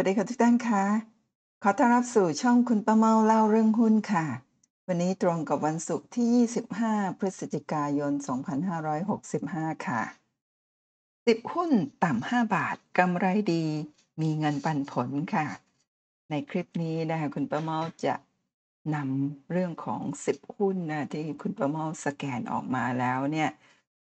[0.00, 0.84] วัสดีค่ะทุกท่านคะ
[1.62, 4.26] ขอต้อนรับสู่ช่องคุณป้าเมาเล่าเรื่องหุ้นค่ะ
[4.86, 6.26] วันนี้ตรงกับวันศุกร์ที่
[6.78, 8.12] 25 พฤศจิกายน
[8.98, 10.02] 2565 ค่ะ
[10.88, 11.70] 10 หุ้น
[12.04, 13.64] ต่ำ 5 บาทกำไรดี
[14.20, 15.46] มีเงินปันผลค่ะ
[16.30, 18.14] ในคลิปนี้นะคะคุณป้าเมาจะ
[18.94, 23.50] นำเรื่องของ 10 หุ้นนะที่คุณป้าเมาสแกนออกมาแล้วเนี่ย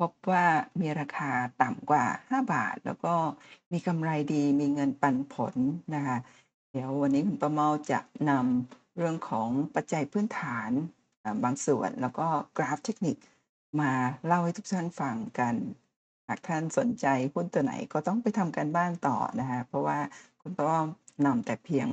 [0.08, 0.44] บว่า
[0.80, 1.30] มีราคา
[1.62, 3.14] ต่ำกว่า 5 บาท แล้วก็
[3.72, 5.54] มีกำไรดีมีเงินปันผล
[5.94, 6.18] นะคะ
[6.72, 10.70] เดี๋ยววันนี้คุณป้าเมาจะนำเรื่องของปัจจัยพื้นฐาน
[11.44, 13.16] บางส่วน แล้วก็กราฟเทคนิค
[13.80, 13.92] มา
[14.26, 15.54] เล่าให้ทุกท่านฟังกัน
[16.28, 19.98] หากท่านสนใจหุ้นตัวไหนก็ต้องไปทำการบ้านต่อนะคะ เพราะว่า
[20.40, 20.80] คุณป้าเมา
[21.26, 21.86] นำแต่เพียง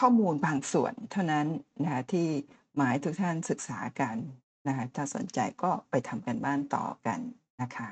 [0.00, 1.46] ข้อมูลบางส่วนเท่านั้น
[1.82, 2.28] นะคะที่
[2.74, 4.16] หมาให้ทุกท่านศึกษากัน
[4.66, 7.20] นะคะถ้าสนใจก็ไปทำการบ้านต่อกัน
[7.60, 7.88] นะคะ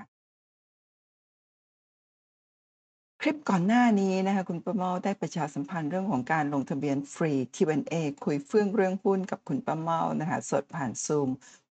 [3.21, 11.29] คลิปก่อนหน้านี้นะคะคุณป้าเมาได้ประชาสัมพันธ์เรื่องของการลงทะเบียนฟรี Q&A คุยเฟื่องเรื่องหุ้นกับคุณป้าเมานะคะสดผ่านซูม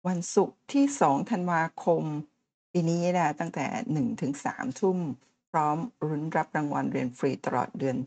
[0.08, 2.04] วันศุกร์ที่ 2 ธันวาคม
[2.72, 4.98] ปีนี้นะตั้งแต่ 1 ถึง 3 ทุ่ม
[5.52, 7.98] พร้อมรุ้นรับรางวัลเรียนฟรีตลอดเดือน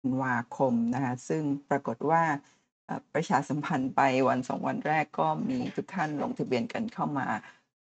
[0.00, 2.22] ธันวาคมนะคะซึ่งปรากฏว่า
[3.14, 7.26] ประชาสัมพันธ์ไปวันสองวันแรกก็มีทุกท่านลงทะเบียนกันเข้ามา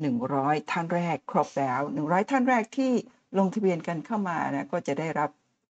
[0.09, 2.93] 100 ท่านแรกครบแล้ว 100 ท่านแรกที่
[3.39, 5.31] ลงทะเบียนกันเข้ามานะก็จะได้รับ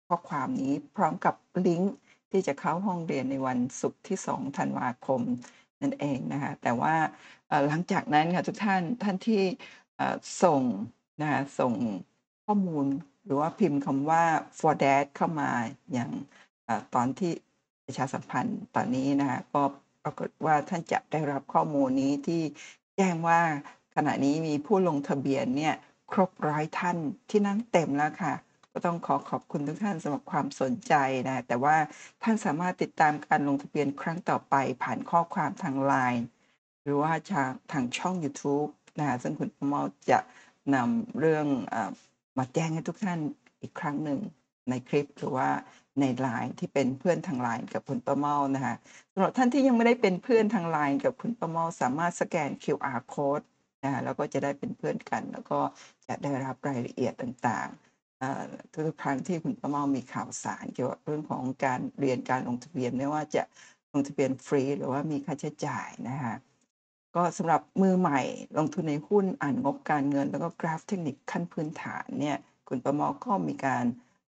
[0.07, 1.35] ข้อความนี้พร้อมกับ
[1.67, 1.93] ลิงก์
[2.31, 5.21] ที่จะเข้าห้องเรียนในวันศุกร์ที่ 2 ธันวาคม
[5.81, 6.95] นั่นเองนะคะแต่ว่า
[7.67, 9.43] หลังจากนั้นค่ะทุกท่านท่านที่
[10.43, 10.61] ส่ง
[11.21, 11.73] นะคะส่ง
[12.45, 12.85] ข้อมูล
[13.25, 14.23] หรือว่าพิมพ์คำว่า
[14.59, 15.51] for dad เข้ามา
[15.93, 16.11] อย่าง
[16.67, 17.31] อตอนที่
[17.85, 19.63] ประชาสัมพันธ์ตอนนี้นะคะก็
[20.03, 22.41] ปรากฏว่าท่านจะได้รับข้อมูลนี้ที่
[22.95, 23.41] แจ้งว่า
[23.95, 25.75] ขณะนี้มีผู้ลงทะเบียนเนี่ย
[26.11, 26.97] ครบร้อยท่าน
[27.29, 28.33] ที่นั่งเต็มแล้วค่ะ
[28.73, 30.93] ก็ต้องขอขอบคุณทุกท่านสำหรับความสนใจ
[31.27, 31.75] นะแต่ว่า
[32.23, 36.23] ท่านสามารถติดตามการลงทะเบียนครั้งต่อไปผ่านข้อความทาง LINE
[36.83, 37.11] หรือว่า
[37.71, 38.69] ทางช่อง YouTube
[38.99, 39.81] นะคะซึ่งคุณประมา
[40.11, 40.19] จะ
[40.75, 41.75] นำเรื่องอ
[42.37, 43.19] มาแจ้งให้ทุกท่าน
[43.61, 44.19] อีกครั้งหนึ่ง
[44.69, 45.49] ในคลิปหรือว่า
[45.99, 48.75] ใน LINE ที่เป็นเพื่อนทาง LINE กับคุณประเมานะคะ
[49.13, 53.45] สำหรับท่านที่ยังไม่ได้เป็นเพื่อนทาง LINE กับคุณประเมาสามารถสแกน QR code
[53.83, 55.59] นะคะแล้วก็จะได้เป็นเพื่อนกัน แล้วก็
[56.07, 63.43] จะได้รับรายละเอียดต่างๆทุกครั้งที่คุณป้าเมามีข่าวสารเกี่ยวกับเรื่องของการเรียนการลงทะเบียนไม่ว่าจะ
[63.93, 66.35] ลงทะเบียนฟรี หรือว่ามีค่าใช้จ่ายนะคะ
[67.15, 68.21] ก็สำหรับมือใหม่
[68.57, 72.37] ลงทุนในหุ้นอ่านงบการเงิน แล้วก็กราฟเทคนิคขั้นพื้นฐานเนี่ย
[72.67, 73.85] คุณประเมาก็มีการ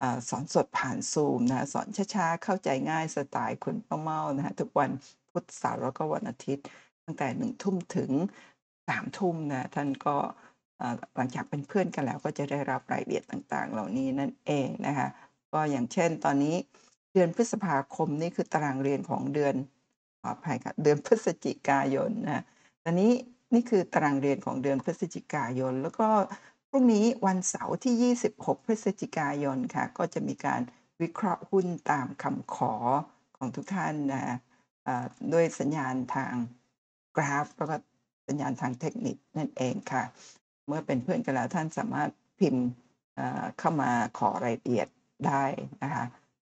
[0.02, 4.90] อสอนสดผ่านซูมนะสอนช้าๆ เข้าใจง่ายสไตล์คุณป้าเมานะฮะทุกวัน
[5.30, 6.66] พุธเสาร์แล้วก็วันอาทิตย์
[7.04, 8.10] ตั้งแต่หนึ่งทุ่มถึง
[8.88, 10.16] สามทุ่มนะท่านก็
[11.16, 15.08] หลังจากเป็นเพื่อนกันแล้วก็จะได้รับรายละเอียดต่างๆ เหล่านี้นั่นเองนะคะ
[15.52, 16.56] ก็อย่างเช่นตอนนี้
[17.12, 19.54] เดือนพฤษภาคมนี่คือตารางเรียนของเดือน
[20.20, 22.42] ขออภัยค่ะเดือนพฤศจิกายนนะ
[22.84, 23.12] ตอนนี้
[23.54, 26.08] นี่คือตารางเรียนของเดือนพฤศจิกายน แล้วก็
[26.70, 30.60] พรุ่งนี้วันเสาร์ที่ 26 พฤศจิกายนค่ะ ก็จะมีการ
[31.00, 32.74] วิเคราะห์หุ้นตามคำขอ
[33.36, 34.38] ของทุกท่านนะ
[35.32, 36.34] ด้วยสัญญาณทาง
[37.16, 37.76] กราฟแล้วก็
[38.28, 40.04] สัญญาณทางเทคนิคนั่นเองค่ะ
[40.66, 42.64] เมื่อเป็นเพื่อนกันแล้วท่านสามารถพิมพ์
[43.58, 44.88] เข้ามาขอรายละเอียด
[45.26, 45.44] ได้
[45.82, 46.04] นะคะ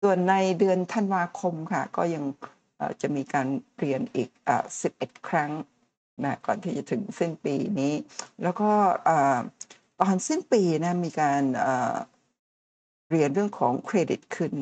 [0.03, 2.25] ส่วนในเดือนธันวาคมค่ะ ก็ยัง
[3.03, 3.47] จะมีการ
[3.78, 4.65] เรียนอีกเอ่อ
[4.97, 5.50] 11 ครั้ง
[6.25, 7.94] นะก่อนที่จะถึงสิ้นปีนี้
[8.43, 8.71] แล้วก็
[10.01, 14.55] ตอนสิ้นปีนะมีการเเรียนเรื่องของเครดิตคืน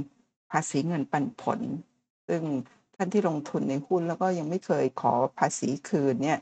[0.51, 1.61] ภาษีเงินปันผล
[2.29, 2.43] ซึ่ง
[2.97, 6.39] ท่านที่ลงทุนในหุ้นแล้วก็ยังไม่เคยขอภาษีคืนเนี่ย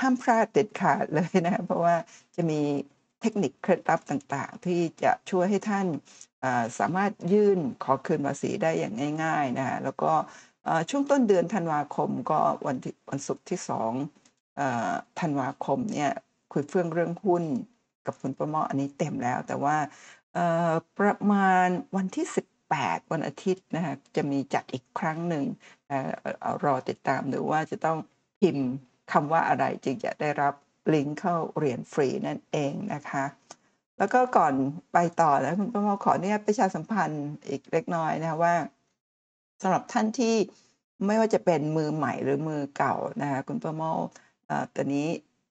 [0.00, 1.96] ห้ามพลาดเด็ดขาดเลยนะ เพราะว่า
[2.36, 2.60] จะมี
[3.20, 5.86] เทคนิคเคล็ดลับต่างๆ ที่จะช่วยให้ท่าน
[6.78, 10.12] สามารถยื่นขอคืนภาษีได้อย่างง่าย ๆนะคะแล้วก็
[10.90, 12.76] ช่วงต้นเดือนธันวาคมก็วัน
[13.10, 13.92] วันศุกร์ที่2
[14.56, 16.10] เอ่อธันวาคมเนี่ย
[16.52, 17.44] คุยเฟื่องเรื่องหุ้น
[18.08, 19.76] กับคุณประมาะอันนี้เต็มแล้ว แต่ว่า
[20.98, 22.26] ประมาณวันที่
[22.70, 25.44] 18 วันอาทิตย์นะคะจะมีจัดอีกครั้งหนึ่ง
[26.64, 27.98] รอติดตามดูว่าจะต้อง
[28.40, 28.66] พิมพ์
[29.12, 30.54] คำว่าอะไรจึงจะได้รับ
[30.94, 33.24] ลิงก์เข้าเรียนฟรีนั่นเองนะคะ
[33.98, 34.54] แล้วก็ก่อน
[34.92, 38.54] ไปต่อแล้วคุณป้าเมาขออนุญาตประชาสัมพันธ์อีกเล็กน้อยนะคะว่า
[39.62, 40.34] สำหรับท่านที่
[41.06, 43.92] ไม่ว่าจะเป็นมือใหม่หรือมือเก่านะคะคุณป้าเมา
[44.46, 45.08] เอ่อตอนนี้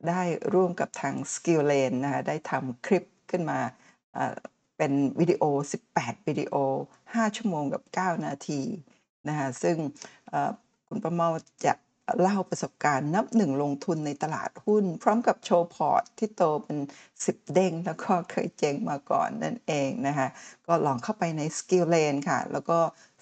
[0.07, 0.21] ได้
[0.53, 3.59] ร่วมกับทาง Skill Lane นะคะได้ทำคลิปขึ้นมา
[4.77, 5.43] เป็นวิดีโอ
[5.85, 6.55] 18 วิดีโอ
[7.03, 8.61] 5 ชั่วโมงกับ 9 นาที
[9.27, 9.77] นะคะซึ่ง
[10.87, 11.29] คุณป้าเมา
[11.65, 11.73] จะ
[12.21, 16.77] เล่าประสบการณ์นับหนึ่งลงทุนในตลาดหุ้น พร้อมกับโชว์พอร์ตที่โตเป็น
[17.15, 20.27] 10 เด้ง แล้วก็เคยเจ๊งมาก่อนนั่นเองนะคะ
[20.67, 22.79] ก็ลองเข้าไปใน Skill Lane ค่ะ แล้วก็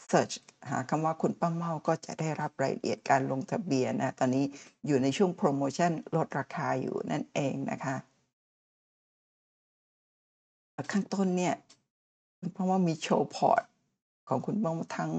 [0.07, 0.31] เสิร์ช
[0.69, 4.46] หาคำว่าคุณป้าเมาก็จะได้รับรายละเอียดการลงทะเบียนนะ ตอนนี้
[4.86, 7.96] อยู่ในช่วงโปรโมชั่นลดราคาอยู่นั่นเองนะคะ
[10.92, 11.56] ข้างต้นเนี่ย
[12.40, 13.63] คุณป้าเมามีโชว์พอร์ต
[14.28, 15.12] ของคุณป้าเมาทั้ง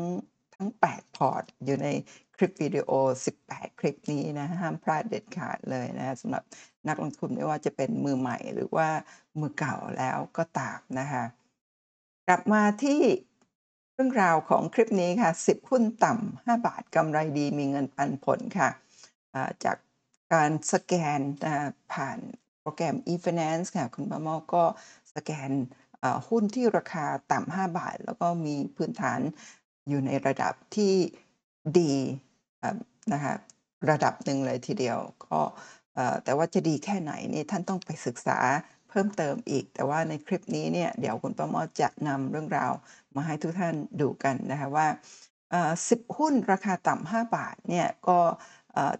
[0.56, 1.88] ทั้ง 8 พอร์ต อยู่ใน
[2.36, 2.90] คลิปวิดีโอ
[3.34, 6.42] 18 คลิปนี้นะห้ามพลาดเด็ดขาดเลยนะสำหรับ
[6.88, 8.88] นักลงทุนไม่ว่าจะเป็นมือใหม่หรือว่า
[9.40, 11.24] มือเก่าแล้วก็ตามนะคะ
[12.28, 13.00] กลับมาที่
[13.96, 18.68] รื่องราวของคลิปนี้ค่ะ 10 หุ้นต่ำ5บาทกำไรดีมีเงินปันผลค่ะ
[19.64, 19.76] จาก
[20.32, 21.20] การสแกน
[21.92, 22.18] ผ่าน
[22.60, 24.64] โปรแกรม eFinance ค่ะ คุณป้าเมาก็
[25.14, 25.50] สแกน
[26.28, 29.20] หุ้นที่ราคาต่ำ5บาท แล้วก็มีพื้นฐาน
[29.88, 30.94] อยู่ในระดับที่
[31.78, 31.92] ดี
[33.12, 33.34] นะคะ
[33.90, 35.40] ระดับหนึ่งเลยทีเดียว ก็
[36.24, 38.38] แต่ว่าจะดีแค่ไหนนี่ท่านต้องไปศึกษา
[38.88, 42.72] เพิ่มเติมอีก แต่ว่าในคลิปนี้เนี่ยเดี๋ยวคุณป้าเมาจะนำเรื่องราว
[43.16, 44.88] มาให้ทุกท่านดูกันนะคะว่า
[45.52, 48.20] 10 หุ้นราคาต่ำ5บาทเนี่ยก็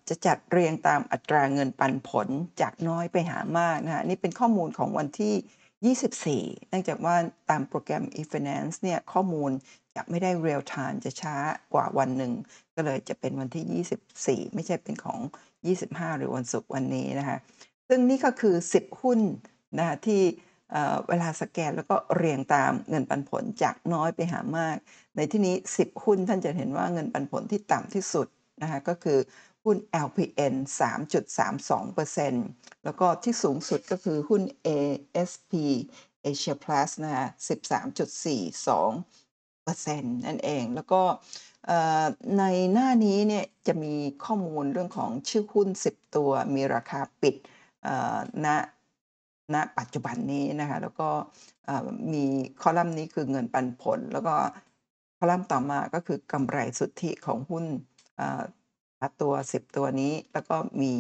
[0.09, 2.29] จะจัดเรียงตามอัตราเงินปันผล
[2.61, 7.17] จากน้อยไปหามากนะคะนี่เป็นข้อมูลของวันที่ 24 เนื่องจากว่า
[7.51, 9.51] ตามโปรแกรม eFinance เนี่ยข้อมูล
[9.97, 11.37] จะไม่ได้ real time จะช้า
[11.75, 12.33] กว่าวันหนึ่ง
[12.75, 15.21] ก็เลยจะเป็นวันที่ 24 ไม่ใช่เป็นของ
[15.69, 17.39] 25 หรือวันศุกร์วันนี้นะคะ
[17.89, 19.21] ซึ่งนี่ก็คือ 10 หุ้น
[19.79, 20.23] นะคะที่
[21.09, 24.77] เวลาสแกนแล้วก็เรียงตามเงินปันผลจากน้อยไปหามาก
[25.17, 28.27] ในที่นี้ 10 หุ้นท่านจะเห็นว่าเงินปันผลที่ต่ำที่สุด
[28.63, 29.19] นะคะก็คือ
[29.65, 29.77] หุ้น
[30.07, 30.55] LPN
[31.71, 35.53] 3.32%แล้วก็ที่สูงสุดก็คือหุ้น ASP
[36.31, 41.03] Asia Plus นะคะ13.42%นั่นเอง แล้วก็
[42.39, 47.35] ในหน้านี้เนี่ยจะมีข้อมูลเรื่องของชื่อหุ้น 10 ตัวมีราคาปิด
[48.45, 48.47] ณ
[49.55, 51.09] ณปัจจุบันนี้นะคะแล้วก็
[52.13, 52.25] มี
[52.63, 54.35] คอลัมน์นี้คือเงินปันผล แล้วก็
[55.19, 57.65] คอลัมน์ต่อมาก็คือกำไรสุทธิของหุ้น
[59.23, 60.93] ตัว 10 ตัวนี้ แล้วก็มี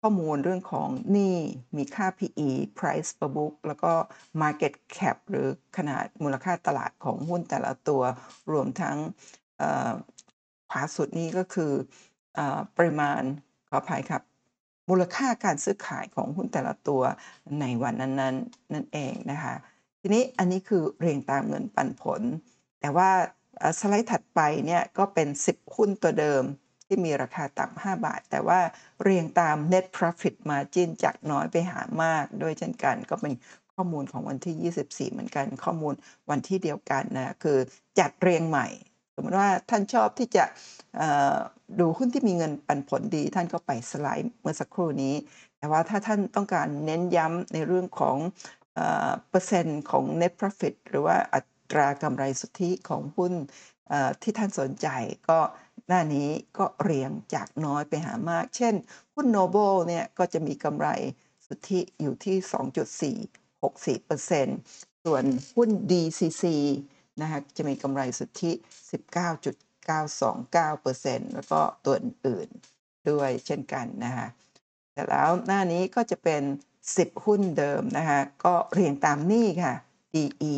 [0.00, 1.36] ข้อมูลเรื่องของหนี้
[1.76, 2.48] มีค่า PE
[2.78, 3.92] Price per book แล้วก็
[4.40, 5.46] Market Cap หรือ
[5.76, 8.02] ขนาดมูลค่าตลาดของหุ้นแต่ละตัว
[8.52, 8.96] รวมทั้ง
[10.70, 11.72] ขวาสุดนี้ก็คือ
[12.38, 12.40] อ
[12.76, 13.22] ปริมาณ
[13.68, 14.22] ขออภัยครับ
[14.88, 17.02] มูลค่าการซื้อขายของหุ้นแต่ละตัว
[17.60, 19.54] ในวันนั้นๆนั่นเองนะคะ
[20.00, 22.22] ทีนี้อันนี้คือเรียงตามเงินปันผล
[22.80, 23.10] แต่ว่า
[23.78, 26.42] สไลด์ถัดไปเนี่ยก็เป็น 10 หุ้นตัวเดิม
[26.86, 28.60] ที่มีราคาต่ำ5บาท แต่ว่า
[29.02, 33.34] เรียงตาม Net Profit Margin จากน้อยไปหามากด้วยเช่นกันก็เป็น
[33.74, 35.94] ข้อมูลของวันที่ 24 เหมือนกัน ข้อมูล
[36.30, 37.58] วันที่เดียวกันนะคือ
[37.98, 38.66] จัดเรียงใหม่
[39.20, 40.44] มมติว่าท่านชอบที่จะ
[41.80, 45.14] ดูหุ้นที่มีเงินปันผลดี ท่านก็ไปสไลด์เมื่อสักครู่นี้
[45.58, 48.16] แต่ว่าถ้าท่านต้องการเน้นย้ำในเรื่องของ
[49.28, 53.32] เปอร์เซ็นต์ของ Net Profit หรือว่าอัตรากำไรสุทธิของหุ้น
[54.22, 54.88] ที่ท่านสนใจ
[55.28, 55.38] ก็
[55.88, 56.28] หน้านี้
[56.58, 58.74] ก็เรียงจากน้อยไปหามาก เช่น
[59.14, 60.88] หุ้น Noble เนี่ยก็จะมีกำไร
[61.46, 62.36] สุทธิอยู่ที่
[64.02, 65.24] 2.464%ส่วน
[65.56, 66.44] หุ้น DCC
[67.22, 68.52] นะคะจะมีกำไรสุทธิ
[69.88, 74.26] 19.929%แล้วก็ตัวอื่นๆด้วยเช่นกันนะคะ
[74.92, 76.42] เสร็จแล้วหน้านี้ก็จะเป็น
[76.84, 79.74] 10 หุ้นเดิมนะคะก็เรียงตามนี้ค่ะ
[80.14, 80.54] DE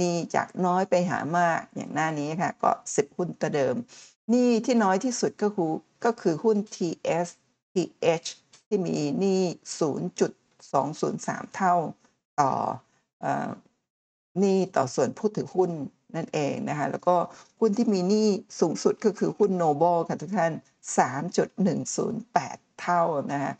[0.00, 3.74] นี้จากน้อยไปหามากอย่างหน้านี้ค่ะ ก็ 10 หุ้นตัวเดิม
[4.32, 5.72] นี้ที่น้อยที่สุดก็คือ
[6.04, 8.28] ก็คือหุ้น TSTH
[8.66, 9.42] ที่มีนี้
[10.22, 11.74] 0.203 เท่า
[12.40, 12.52] ต่อ
[13.24, 13.48] ออ
[14.42, 15.70] นี้ต่อส่วนผู้ถือหุ้น
[16.16, 17.16] นั่นเองนะคะแล้วก็
[17.60, 18.28] หุ้นที่มีหนี้
[18.60, 20.52] สูงสุดก็คือหุ้น Noble ค่ะทุกท่าน
[21.44, 23.02] 3.108 เท่า
[23.32, 23.52] นะคะ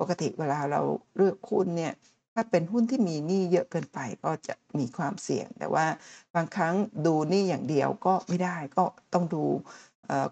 [0.00, 0.80] ปกติเวลาเรา
[1.16, 1.92] เลือกหุ้นเนี่ย
[2.34, 5.86] ถ้าเป็นหุ้นที่มีหนี้เยอะเกินไปก็จะมีความเสี่ยง แต่ว่า
[6.34, 6.74] บางครั้ง
[7.06, 8.84] ดูหนี้อย่างเดียวก็ไม่ได้ก็
[9.14, 9.44] ต้องดู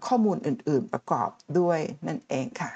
[0.07, 1.29] ข้อมูลอื่น ๆประกอบ
[1.59, 2.71] ด้วยนั่นเองค่ะ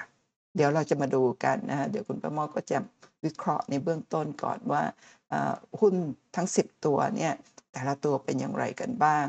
[0.56, 2.78] เดี๋ยวเราจะมาดูกันนะคะเดี๋ยวคุณป้าเมาก็จะ
[3.24, 4.82] วิเคราะห์ในเบื้องต้นก่อนว่า
[5.80, 5.94] หุ้น
[6.36, 7.32] ทั้ง 10 ตัวเนี่ย
[7.72, 9.26] แต่ละตัวเป็นอย่างไรกันบ้าง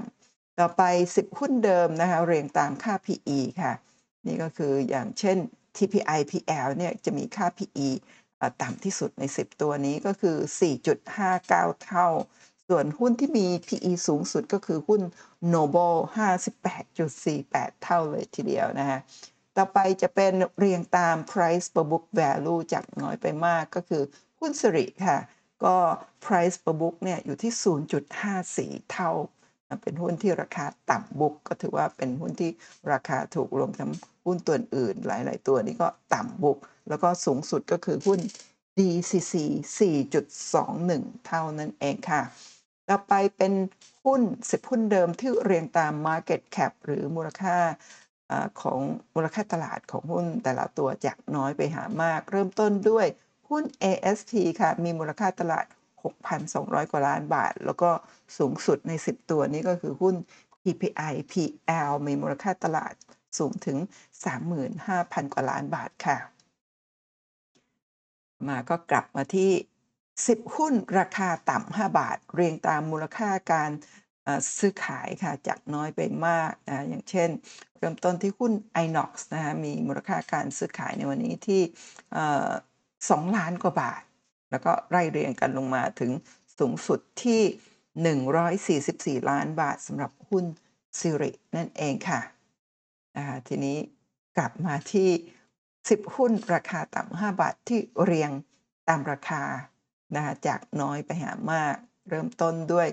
[0.59, 0.81] ต่อไป
[1.15, 3.73] 10 หุ้นเดิมนะคะเรียงตามค่า PE ค่ะ
[4.27, 5.37] นี่ก็คืออย่างเช่น
[5.77, 7.87] TPIPL เนี่ยจะมีค่า PE
[8.61, 10.37] ต่ำที่สุดใน 10 ตัวนี้ก็คือ
[11.09, 12.07] 4.59 เท่า
[12.67, 15.01] ส่วนหุ้นที่มี PE สูงสุดก็คือหุ้น
[15.53, 15.97] Noble
[16.69, 18.99] 58.48 เท่าเลยทีเดียวนะคะ
[19.57, 24.03] ต่อไปจะเป็นเรียงตาม Price per book value จากน้อยไปมากก็คือ
[24.39, 25.17] หุ้นสิริค่ะ
[25.63, 25.75] ก็
[26.23, 27.51] Price per book เนี่ยอยู่ที่
[28.21, 29.11] 0.54 เท่า
[29.81, 32.51] เป็นหุ้นที่ราคาต่ำ book ก็ถือว่าเป็นหุ้นที่
[32.91, 33.91] ราคาถูกรวมทั้ง
[34.25, 38.19] หุ้นตัวอื่น หลาย ๆ ตัวนี่ก็ต่ำ book แล้วก็สูงสุดก็คือหุ้น
[38.77, 39.33] DCC
[40.49, 42.21] 4.21 เท่านั้นเองค่ะ
[42.89, 43.53] ต่อไปเป็น
[44.05, 47.57] หุ้น 10 หุ้นเดิมที่เรียงตาม Market Cap หรือมูลค่า
[48.61, 48.79] ของ
[49.15, 53.07] มูลค่าตลาดของหุ้นแต่ละตัวจากน้อยไปหามาก เริ่มต้นด้วย
[53.51, 55.65] หุ้น AST ค่ะ มีมูลค่าตลาด
[56.27, 57.91] 6,200 กว่าล้านบาท แล้วก็
[58.37, 60.15] สูงสุดใน 10 ตัวนี้ก็คือหุ้น
[60.63, 62.93] TPI PL มีมูลค่าตลาด
[63.37, 63.77] สูงถึง
[64.55, 66.17] 35,000 กว่าล้านบาทค่ะ
[68.47, 69.51] มาก็กลับมาที่
[70.01, 73.71] 10 หุ้นราคาต่ำ 5 บาท เรียงตามมูลค่าการ
[74.57, 77.29] ซื้อขายค่ะจากน้อยไปมากนะอย่างเช่น
[77.77, 78.53] เริ่มต้นที่หุ้น
[78.85, 81.61] Inox นะคะมีมูลค่าการซื้อขายในวันนี้ที่
[83.09, 84.01] 2 ล้านกว่าบาท
[84.51, 86.11] แล้วก็ไล่เรียงกันลงมาถึง
[86.59, 90.45] สูงสุดที่ 144 ล้านบาทสำหรับหุ้น
[90.99, 93.77] สิรินั่นเองค่ะะทีนี้
[94.37, 95.09] กลับมาที่
[95.61, 98.31] 10 หุ้นราคาต่ำ5บาทที่เรียง
[98.87, 99.43] ตามราคา
[100.15, 101.75] นะคะจากน้อยไปหามาก
[102.09, 102.87] เริ่มต้นด้วย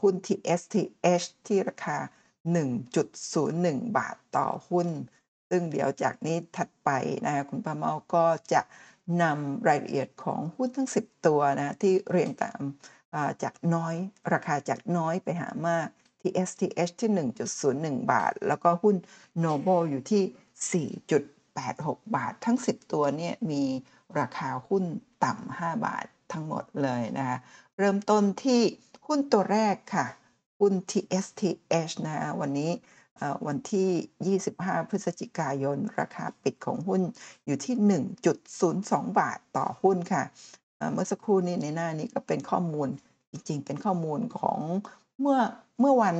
[0.00, 1.98] หุ้น TSTH ที่ราคา
[2.76, 4.88] 1.01 บาทต่อหุ้น
[5.50, 6.90] ซึ่งเดี๋ยวจากนี้ถัดไป
[7.24, 8.60] นะคะคุณป้าเมาก็จะ
[9.22, 13.94] นำรายละเอียดของหุ้นทั้ง 10 ตัวนะที่เรียงตามาจากน้อย
[14.32, 15.86] ราคาจากน้อยไปหามาก
[16.20, 17.10] TSTH ที่
[18.00, 18.96] 1.01 บาท แล้วก็หุ้น
[19.44, 20.86] Noble อยู่ที่
[21.42, 23.62] 4.86 บาท ทั้ง 10 ตัวเนี่ยมี
[24.20, 24.84] ราคาหุ้น
[25.24, 27.38] ต่ำ 5 บาททั้งหมดเลยนะคะ
[27.78, 28.60] เริ่มต้นที่
[29.06, 30.06] หุ้นตัวแรกค่ะ
[30.60, 32.70] หุ้น TSTH นะวันนี้
[33.46, 37.02] วันที่ 25 พฤศจิกายน ราคาปิดของหุ้น
[37.46, 37.74] อยู่ที่
[38.48, 40.22] 1.02 บาทต่อหุ้นค่ะ
[40.92, 42.88] เมื่อสักครู่นี้ในหน้านี้ก็เป็นข้อมูล
[43.30, 44.58] จริงๆ เป็นข้อมูลของ
[45.20, 45.40] เมื่อ
[45.80, 46.16] เมื่อวัน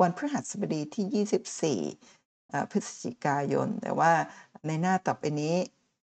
[0.00, 4.12] วันพฤหัสบดีที่ 24 พฤศจิกายน แต่ว่า
[4.66, 5.54] ในหน้าต่อไปนี้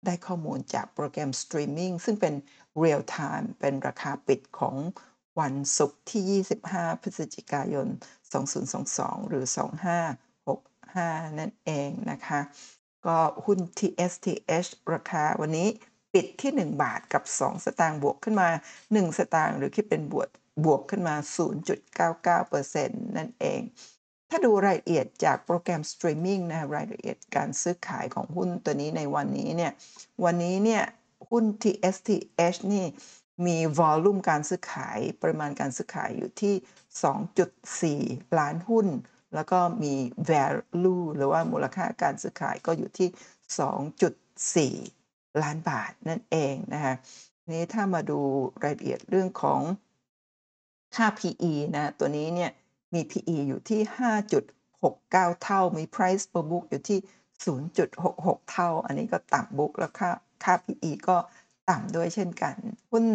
[0.06, 2.34] ได้ข้อมูลจากโปรแกรมสตรีมมิ่งซึ่งเป็น
[2.82, 4.76] Real Time เป็นราคาปิดของ
[5.40, 7.88] วันศุกร์ที่ 25 พฤศจิกายน
[8.42, 9.46] 2022 หรือ
[10.42, 12.40] 2565 นั่นเองนะคะ
[13.06, 15.68] ก็หุ้น TSTH ราคาวันนี้
[16.14, 18.50] ปิดที่ 1 บาทกับ 2 สตางค์บวกขึ้นมา
[18.82, 20.30] 1 สตางค์หรือคิดเป็นบวก
[20.66, 21.16] บวกขึ้นมา
[21.96, 22.88] 0.99%
[23.18, 23.62] นั่นเอง
[24.30, 29.72] ถ้าดูรายละเอียดจากโปรแกรมสตรีมมิ่งนะรายละเอียดการซื้อขายของหุ้นตัวนี้ในวันนี้เนี่ย
[30.24, 30.84] วันนี้เนี่ย
[31.30, 32.86] หุ้น TSTH นี่
[33.46, 36.56] มีวอลลุ่มการซื้อขายปริมาณการซื้อขายอยู่ที่
[36.94, 38.88] 2.4 ล้านหุ้น
[39.36, 39.94] แล้วก็มี
[40.30, 43.10] value หรือว่ามูลค่าการซื้อขายก็อยู่ที่
[44.76, 46.94] 2.4 ล้านบาทนั่นเองนะคะ
[47.52, 48.20] นี้ถ้ามาดู
[48.64, 49.62] รายละเอียดเรื่องของ
[50.96, 52.52] ค่า PE นะตัวนี้เนี่ย
[52.94, 53.82] มี PE อยู่ที่
[54.62, 57.00] 5.69 เท่า มี Price per book อยู่ที่
[57.80, 60.12] 0.66 เท่า อันนี้ก็ต่ำ book แล้วค่า
[60.44, 61.18] ค่า PE ก็
[61.70, 62.56] ต่ำด้วยเช่นกัน
[62.92, 63.06] หุ้น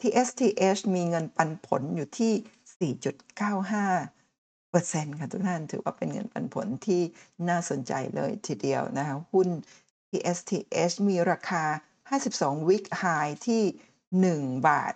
[0.00, 2.32] TSTH มีเงินปันผลอยู่ที่
[2.80, 7.02] 4.95เปอร์เซ็นต์ค่ะทุกท่านถือว่าเป็นเงินปันผลที่
[7.48, 9.48] น่าสนใจเลยทีเดียวนะคะหุ้น
[10.10, 11.64] TSTH มีราคา
[12.18, 13.62] 52 week high ที่
[14.50, 14.94] 1 บาท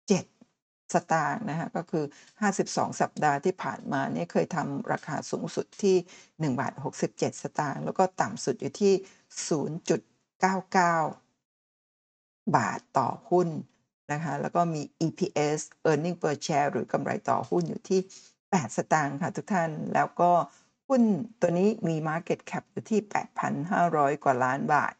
[0.00, 2.04] 67 สตางค์นะคะก็คือ
[2.52, 5.96] 52 สัปดาห์ที่ผ่านมาเนี่ยเคยทำราคาสูงสุดที่
[6.52, 6.72] 1 บาท
[7.08, 8.94] 67 สตางค์แล้วก็ต่ำสุดอยู่ที่
[9.94, 13.48] 0.99 บาทต่อหุ้น
[14.12, 18.00] นะคะแล้วก็มี EPS earning per share หรือกำไรต่อหุ้นอยู่ที่
[18.40, 20.30] 8 สตางค์ค่ะทุกท่านแล้วก็
[20.88, 21.02] หุ้น
[21.40, 23.00] ตัวนี้มี Market Cap อยู่ที่
[23.62, 24.92] 8,500 กว่าล้านบาท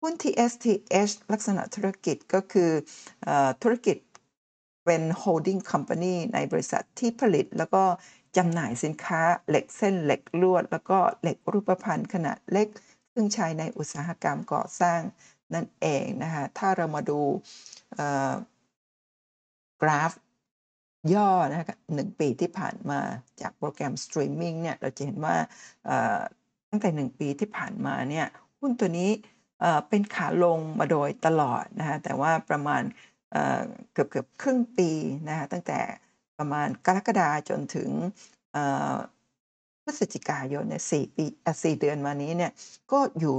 [0.00, 2.70] หุ้น TSTH ลักษณะธุรกิจก็คือ
[3.28, 3.30] อ
[3.62, 3.96] ธุรกิจ
[4.84, 7.84] เป็น holding company ในบริษัทที่ผลิตแล้วก็
[8.36, 12.68] จำหน่ายสินค้าเหล็กเส้นเหล็กลวด แล้วก็เหล็กรูปพรรณขนาดเล็ก
[13.14, 15.00] ซึ่งใช้ในอุตสาหกรรมก่อสร้าง
[15.54, 17.20] นั่นเองนะคะถ้าเรามาดู
[19.82, 20.12] กราฟ
[21.14, 23.00] ย่อนะคะหนึ่งปีที่ผ่านมา
[23.40, 25.36] จากโปรแกรมสตรีมมิ่งเนี่ยเราจะเห็นว่า
[26.70, 28.26] ตั้งแต่1ปีที่ผ่านมาเนี่ย
[28.58, 29.10] หุ้นตัวนี้
[29.88, 32.82] เป็นขาลงมาโดยตลอดนะคะแต่ว่าประมาณ
[33.92, 34.90] เกือบเกือบครึ่งปี
[35.28, 35.80] นะคะตั้งแต่
[36.38, 37.90] ประมาณกรกฎาจนถึง
[39.84, 41.24] พฤศจิกายนเนี่ยสี่ปี
[41.64, 42.52] สี่เดือนมานี้เนี่ย
[42.92, 43.38] ก็อยู่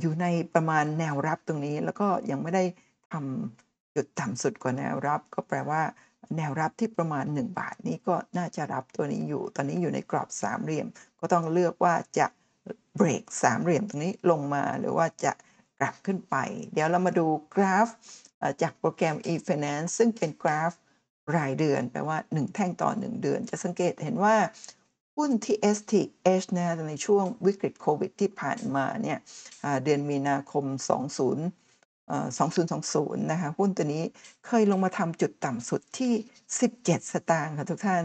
[0.00, 2.64] อยู่ในประมาณแนวรับตรงนี้ แล้วก็ยังไม่ได้
[3.12, 5.82] ทำจุดต่ำสุดกว่าแนวรับ ก็แปลว่า
[6.36, 10.86] แนวรับที่ประมาณ 1 บาทนี้ก็น่าจะรับตัวนี้อยู่ ตอนนี้อยู่ในกรอบสามเหลี่ยม
[11.20, 12.26] ก็ต้องเลือกว่าจะ
[12.96, 15.32] เบรกสามเหลี่ยมตรงนี้ลงมาหรือว่าจะ
[15.80, 16.36] กลับขึ้นไป
[16.72, 17.88] เดี๋ยวเรามาดูกราฟ
[18.62, 20.72] จากโปรแกรม e-finance ซึ่งเป็นกราฟ
[21.36, 24.34] รายเดือน แปลว่า 1 แท่งต่อ 1 เดือน จะสังเกตเห็นว่า
[25.16, 29.18] หุ้น TSTH นะคะในช่วงวิกฤตโควิดที่ผ่านมาเนี่ย
[29.84, 30.64] เดือนมีนาคม
[31.70, 34.04] 20 2020 นะคะหุ้นตัวนี้
[34.46, 36.12] เคยลงมาทำจุดต่ำสุดที่
[36.60, 38.04] 17 สตางค์ค่ะทุกท่าน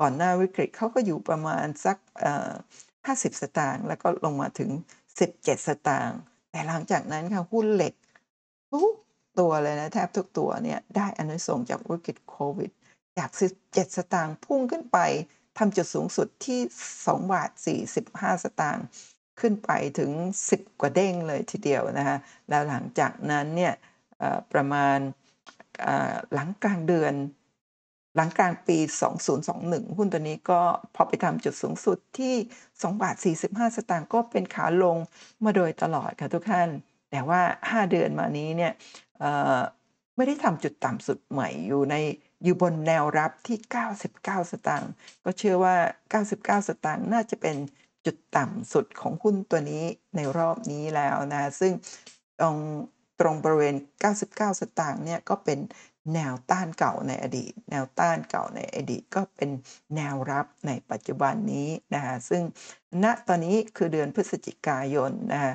[0.00, 1.98] ก่อนหน้าวิกฤตเขาก็อยู่ประมาณสัก
[2.68, 4.70] 50 สตางค์แล้วก็ลงมาถึง
[5.18, 6.18] 17 สตางค์
[6.50, 7.94] แต่หลังจากนั้นค่ะหุ้นเหล็ก
[8.72, 8.92] ทุก
[9.38, 12.70] ตัวเลยนะแทบทุกตัวเนี่ยได้อนิสงจากวิกฤตโควิด
[13.18, 13.30] จาก
[13.64, 14.98] 17 สตางค์พุ่งขึ้นไป
[15.58, 16.60] ทำจุดสูงสุดที่
[17.90, 18.86] 2.45 สตางค์
[19.40, 20.10] ขึ้นไปถึง
[20.48, 22.16] 10 กว่าเด้งเลยทีเดียวนะคะ
[22.48, 23.74] แล้วหลังจากนั้นเนี่ย
[24.52, 24.98] ประมาณ
[26.34, 27.14] หลังกลางเดือน
[28.16, 28.78] หลังกลางปี
[29.38, 30.60] 2021 หุ้นตัวนี้ก็
[30.94, 32.34] พอไปทำจุดสูงสุดที่
[33.64, 34.96] 2.45 สตางค์ก็เป็นขาลง
[35.44, 36.68] มาโดยตลอดค่ะทุกท่าน
[37.10, 38.72] แต่ว่า 5 เดือนมานี้เนี่ย
[40.16, 41.96] ไม่ได้ทำจุดต่ำสุดใหม่อยู่ใน
[42.42, 43.58] อยู่บนแนวรับที่
[44.00, 44.90] 99 สตางค์
[45.24, 45.74] ก็เชื่อว่า
[46.22, 47.56] 99 สตางค์น่าจะเป็น
[48.06, 49.84] จุดต่ำสุดของหุ้นตัวนี้
[50.16, 51.72] ในรอบนี้แล้วนะ ซึ่ง
[52.40, 52.56] ตรง
[53.20, 53.74] ตรงบริเวณ
[54.18, 55.58] 99 สตางค์เนี่ยก็เป็น
[56.14, 59.50] แนวต้านเก่าในอดีต แนวต้านเก่าในอดีตก็เป็น
[59.96, 62.42] แนวรับในปัจจุบันนี้นะคะซึ่ง
[63.04, 65.52] ณตอนนี้คือเดือนพฤศจิกายนนะคะ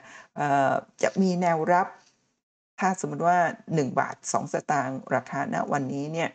[1.04, 1.88] จะมีแนวรับ
[2.80, 6.30] ถ้าสมมติว่า 1 บาท 2 สตางค์ราคาณวันนี้เนี่ย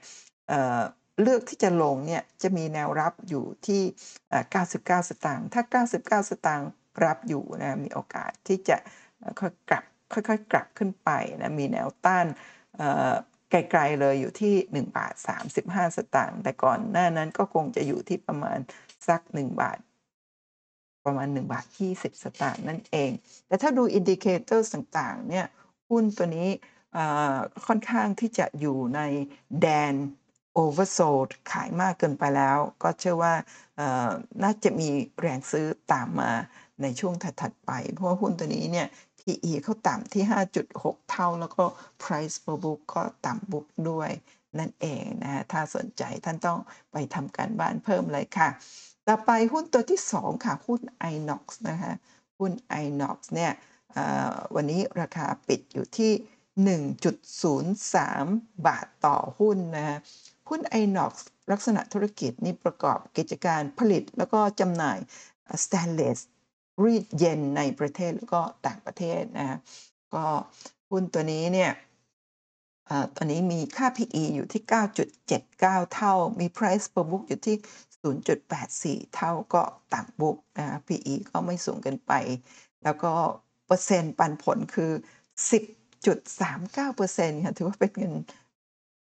[1.23, 3.83] เลือกที่จะลงเนี่ยจะมีแนวรับอยู่ที่
[4.45, 6.71] 99 สตางค์ ถ้า 99 สตางค์
[7.05, 8.77] รับอยู่นะมีโอกาสที่จะ
[9.41, 11.11] ค่อยกลับค่อยๆ กลับขึ้นไป
[11.41, 12.27] นะมีแนวต้าน
[13.51, 15.15] ไกลๆเลยอยู่ที่ 1 บาท
[15.55, 18.59] 35 สตางค์ แต่ก่อนหน้านั้นก็คงจะอยู่ที่ประมาณ
[19.09, 19.79] สัก 1 บาท
[21.05, 21.65] ประมาณ 1 บาท
[21.97, 23.11] 20 สตางค์นั่นเอง
[23.47, 25.47] แต่ถ้าดู indicators ต่างๆเนี่ย
[25.91, 26.49] หุ้นตัวนี้
[27.67, 29.01] ค่อนข้างที่จะอยู่ใน
[29.61, 29.95] แดน
[30.63, 33.35] oversold ขายมากเกินไปแล้ว ก็เชื่อว่า
[34.43, 34.89] น่าจะมี
[35.21, 36.33] แรงซื้อตามมา
[36.83, 40.25] ในช่วงถัดๆไป เพราะว่าหุ้นตัวนี้เนี่ย PE เขาต่ำที่
[40.67, 41.65] 5.6 เท่า แล้วก็
[42.03, 44.11] Price per book ก็ต่ำ book ด้วย
[44.59, 46.59] นั่นเองนะคะถ้าสนใจท่านต้อง
[46.93, 48.49] ไปทำการบ้านเพิ่มเลยค่ะ
[49.07, 50.81] ต่อไปหุ้นตัวที่ 2 ค่ะ หุ้น
[51.13, 51.93] Inox นะคะ
[52.39, 52.53] หุ้น
[52.85, 53.53] Inox เนี่ย
[54.55, 56.13] วันนี้ราคาปิดอยู่ที่
[56.95, 59.99] 1.03 บาทต่อหุ้นนะะ
[60.49, 61.13] หุ้น Inox
[61.53, 64.99] ลักษณะธุรกิจนี่ประกอบกิจการผลิตแล้วก็จำหน่าย
[65.65, 66.19] สเตนเลส
[66.83, 69.59] รีดเย็นในประเทศแล้วก็ต่างประเทศนะ
[70.15, 70.25] ก็
[70.91, 71.73] หุ้นตัวนี้เนี่ย
[72.89, 74.63] อตอนนี้มีค่า PE อยู่ที่
[75.29, 77.57] 9.79 เท่า มี Price per book อยู่ที่
[79.01, 79.63] 0.84 เท่าก็
[79.95, 82.13] ต่ำ book นะ PE ก็ไม่สูงเกินไป
[82.85, 83.13] แล้วก็
[83.67, 84.93] เปอร์เซ็นต์ปันผลคือ
[85.51, 88.15] 10.39%ค่ะ ถือว่าเป็นเงิน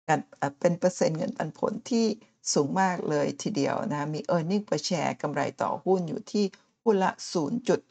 [0.07, 0.19] กัน
[0.59, 2.05] เป็นเปอร์เซ็นต์เงินปันผลที่
[2.53, 6.45] สูงมากเลยทีเดียวนะคะมี Earnings per share กำไรต่อหุ้นอยู่ที่
[6.83, 7.11] หุ้นละ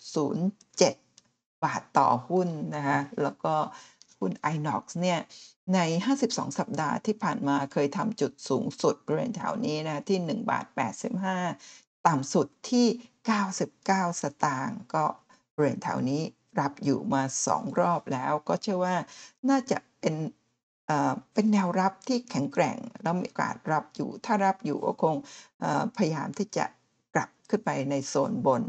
[0.02, 3.54] 0.07 บาทต่อหุ้นนะคะแล้วก็
[4.18, 5.20] หุ้น Inox เนี่ย
[5.74, 5.78] ใน
[6.16, 10.66] 52 สัปดาห์ที่ผ่านมาเคยทำจุดสูงสุดบริเวณแถวนี้นะคะที่ 1 บาท
[11.36, 12.86] 85 ต่ำสุดที่
[13.54, 15.04] 99 สตางค์ก็
[15.54, 16.22] บริเวณแถวนี้
[16.60, 18.96] รับอยู่มา 2 รอบแล้ว ก็เชื่อว่า
[19.48, 20.14] น่าจะเป็น
[21.32, 25.16] เป็นแนวรับที่แข็งแกร่งแล้วมีโอกาสรับอยู่ ถ้ารับอยู่ก็คง
[25.96, 26.64] พยายามที่จะ
[27.14, 28.62] กลับขึ้นไปในโซนบน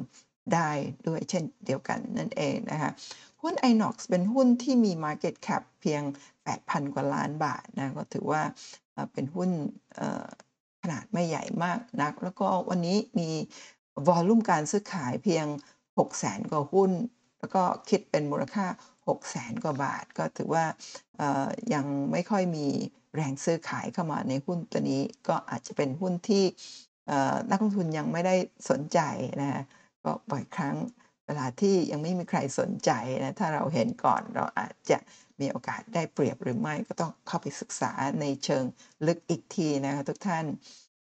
[0.54, 0.70] ได้
[1.08, 2.92] ด้วยเช่นเดียวกันนั่นเองนะคะ
[3.42, 6.02] หุ้น Inox เป็นหุ้นที่มี Market Cap เพียง
[6.50, 8.42] 8,000 กว่าล้านบาทนะก็ถือว่า
[9.14, 9.50] เป็นหุ้น
[10.82, 13.30] ขนาดไม่ใหญ่มากนัก แล้วก็วันนี้มี
[14.08, 15.46] วอลลุ่มการซื้อขายเพียง
[15.98, 16.92] 600,000กว่าหุ้น
[17.40, 18.66] แล้วก็คิดเป็นมูลค่า
[19.08, 20.66] 600,000กว่าบาท ก็ถือว่า
[21.74, 22.68] ยังไม่ค่อยมี
[23.16, 26.44] แรงซื้อขายเข้ามาในหุ้นตัวนี้ ก็อาจจะเป็นหุ้นที่
[27.50, 28.36] นักลงทุนยังไม่ได้
[28.70, 29.00] สนใจ
[29.42, 29.62] นะคะ
[30.04, 30.76] ก็บ่อยครั้ง
[31.28, 32.92] เวลาที่ยังไม่มีใครสนใจ
[33.24, 34.98] นะถ้าเราเห็นก่อนเราอาจจะ
[35.40, 37.92] มีโอกาสได้เปรียบหรือไม่ก็ต้องเข้าไปศึกษา
[38.22, 38.64] ในเชิง
[39.08, 40.46] ลึกอีกทีนะคะทุกท่าน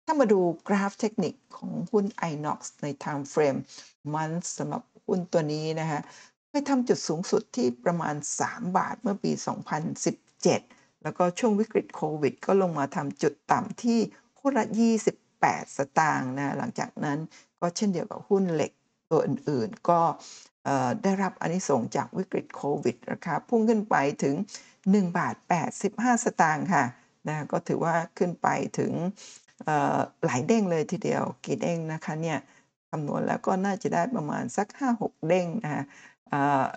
[0.04, 3.60] ถ้ามาดูกราฟเทคนิคของหุ้น Inox ใน Time frame
[4.14, 6.00] month สำหรับหุ้นตัวนี้นะคะ
[6.52, 9.32] เคยทำจุดสูงสุดที่ประมาณ 3 บาทเมื่อปี
[10.16, 13.98] 2017 แล้วก็ช่วงวิกฤตโควิด ก็ลงมาทำจุดต่ำที่
[14.40, 14.66] หุ้นละ
[15.20, 17.18] 28 สตางค์นะ หลังจากนั้น
[17.60, 18.72] ก็เช่นเดียวกับหุ้นเหล็ก
[19.10, 20.00] ตัวอื่นๆ ก็
[21.02, 24.34] ได้รับอานิสงส์จากวิกฤตโควิดราคาพุ่งขึ้นไปถึง
[24.78, 25.34] 1 บาท
[25.76, 26.84] 85 สตางค์ค่ะ
[27.28, 28.92] นะก็ถือว่าขึ้นไปถึง
[30.24, 32.38] หลายเด้งเลยทีเดียวกี่เด้งนะคะเนี่ย
[32.90, 35.84] คำนวณแล้วก็น่าจะได้ประมาณสัก 5-6 เด้งนะคะ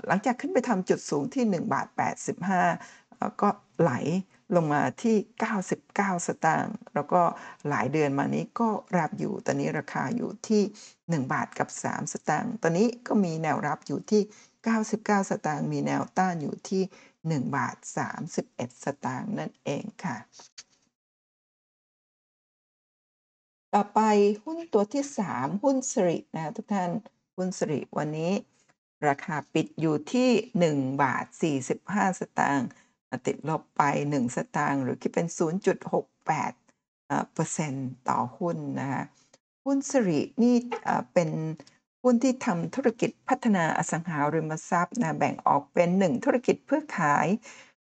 [0.08, 1.88] หลังจากขึ้นไปทำจุดสูงที่1บาท
[2.63, 3.50] 85 ก็
[3.82, 3.92] ไหล
[4.56, 5.16] ลงมาที่
[5.72, 7.22] 99 สตางค์แล้วก็
[7.70, 10.63] หลายเดือนมานี้ก็รับอยู่ตอนนี้ราคาอยู่ที่
[11.24, 14.22] 1 บาทกับ 3 สตางค์ตอนนี้ก็มีแนวรับอยู่ที่
[14.80, 16.84] 99 สตางค์มีแนวต้านอยู่ที่
[17.42, 17.76] 1 บาท
[18.30, 20.18] 31 สตางค์นั่นเองค่ะ
[23.74, 24.00] ต่อไป
[24.44, 26.92] หุ้นตัวที่ 3 หุ้นสิรินะคะทุกท่าน
[27.36, 28.32] หุ้นสิริวันนี้
[29.08, 30.30] ราคาปิดอยู่ที่
[30.70, 31.26] 1 บาท
[31.72, 32.70] 45 สตางค์
[33.26, 35.28] ติดลบไป 1 สตางค์หรือคิดเป็น
[35.94, 39.04] 0.68เอ่อเปอร์เซ็นต์ต่อหุ้นนะคะ
[39.66, 41.30] หุ้นสิรินี่เอ่อเป็น
[42.04, 47.28] หุ้นที่ทำธุรกิจพัฒนาอสังหาริมทรัพย์นะแบ่งออกเป็น 1 ธุรกิจเพื่อขาย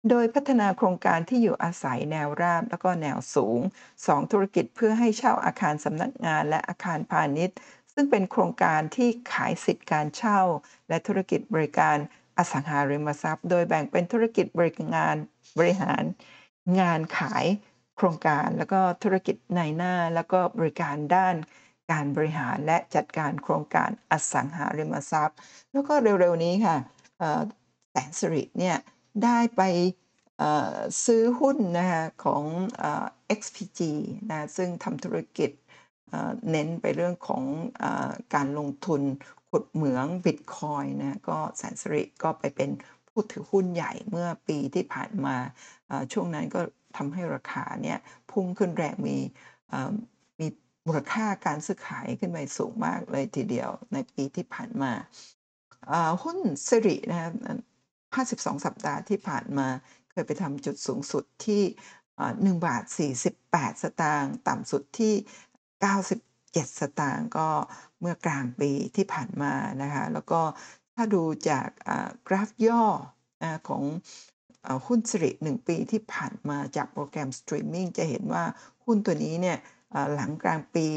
[0.09, 3.59] โดยพัฒนาโครงการที่อยู่อาศัยแนวราบแล้วก็แนวสูง
[3.95, 7.57] 2 ธุรกิจเพื่อให้เช่าอาคารสำนักงานและอาคารพาณิชย์
[7.95, 10.39] ซึ่งเป็นโครงการที่ขายสิทธิ์การเช่า
[10.89, 11.97] และธุรกิจบริการ
[12.37, 15.15] อสังหาริมทรัพย์ โดยแบ่งเป็นธุรกิจบริงาน
[15.57, 16.03] บริหาร
[16.79, 17.45] งานขาย
[17.97, 21.35] โครงการแล้วก็ธุรกิจในหน้า แล้วก็บริการด้าน
[21.91, 25.37] การบริหารและจัดการโครงการอสังหาริมทรัพย์
[25.71, 26.77] แล้วก็เร็วๆนี้ค่ะ
[27.91, 28.77] แสนสิริเนี่ย
[29.23, 29.61] ได้ไป
[31.05, 32.43] ซื้อหุ้นนะคะของ
[32.81, 32.85] อ
[33.39, 33.79] XPG
[34.29, 35.49] นะซึ่งทำธุรกิจ
[36.51, 37.43] เน้นไปเรื่องของ
[37.83, 37.85] อ
[38.35, 39.01] การลงทุน
[39.49, 42.69] ขุดเหมืองบิตคอยนะก็แสนสิริก็ไปเป็น
[43.09, 45.35] ผู้ถือหุ้นใหญ่เมื่อปีที่ผ่านมา
[46.13, 46.61] ช่วงนั้นก็
[46.97, 47.97] ทำให้ราคาเนี่ย
[48.31, 49.17] พุ่งขึ้นแรงมี
[50.39, 50.47] มี
[50.87, 54.91] มูลค่าการซื้อขายขึ้นไปสูงมากเลยทีเดียวในปีที่ผ่านมา
[56.23, 56.37] หุ้น
[56.67, 57.29] สิรินะคะ
[58.15, 59.67] 52 สัปดาห์ที่ผ่านมา
[60.11, 61.63] เคยไปทำจุดสูงสุดที่
[62.15, 62.83] เอ่อ1บาท
[63.33, 65.13] 48 สตางค์ต่ำสุดที่
[65.81, 67.47] 97 สตางค์ก็
[67.99, 70.41] เมื่อกลางปีที่ผ่านมานะคะแล้วก็
[70.95, 71.67] ถ้าดูจาก
[72.27, 72.83] กราฟย่อ
[73.67, 73.83] ของ
[74.87, 78.43] หุ้นสิริ 1 ปีที่ผ่านมาจากโปรแกรมสตรีมมิ่งจะเห็นว่า
[78.85, 79.57] หุ้นตัวนี้เนี่ย
[80.13, 80.87] หลังกลางปี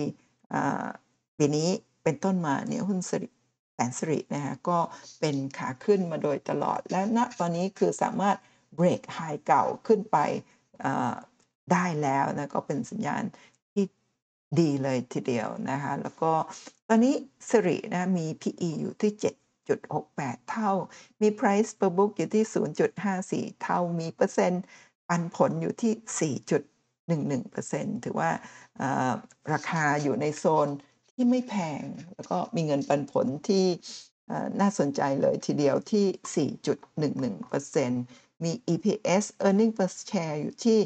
[1.39, 1.69] ปีนี้
[2.03, 3.29] เป็นต้นมาเนี่ยหุ้นสิริ
[3.75, 4.79] แสนสิรินะคะก็
[5.21, 8.37] เป็นขาขึ้นมาโดยตลอด และณตอนนี้คือสามารถ
[8.75, 10.17] break high เก่าขึ้นไป
[11.73, 13.25] ได้แล้วนะก็เป็นสัญญาณ
[14.61, 16.33] ดีเลยทีเดียวนะคะแล้วก็
[16.89, 17.15] ตอนนี้
[17.49, 19.13] สิรินะมี PE อยู่ที่
[19.81, 20.73] 7.68 เท่า
[21.21, 22.45] มี Price per book อยู่ที่
[23.03, 24.63] 0.54 เท่ามีเปอร์เซ็นต์
[25.09, 28.31] ปันผลอยู่ที่ 4.11%ถือว่า
[28.81, 29.13] อ่า
[29.53, 30.69] ราคาอยู่ในโซน
[31.13, 31.83] ที่ไม่แพง
[32.15, 33.67] แล้วก็มีเงินปันผลที่
[34.61, 36.51] น่าสนใจเลยทีเดียวที่
[37.37, 40.79] 4.11%มี EPS Earning per share อยู่ที่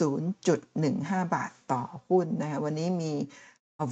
[0.00, 3.12] 0.15 บาทต่อหุ้นนะคะวันนี้มี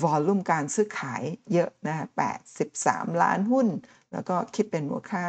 [0.02, 2.06] วอลลุ่มการซื้อขายเยอะนะคะ
[2.62, 3.66] 83 ล้านหุ้น
[4.12, 5.24] แล้วก็คิดเป็นมูลค่า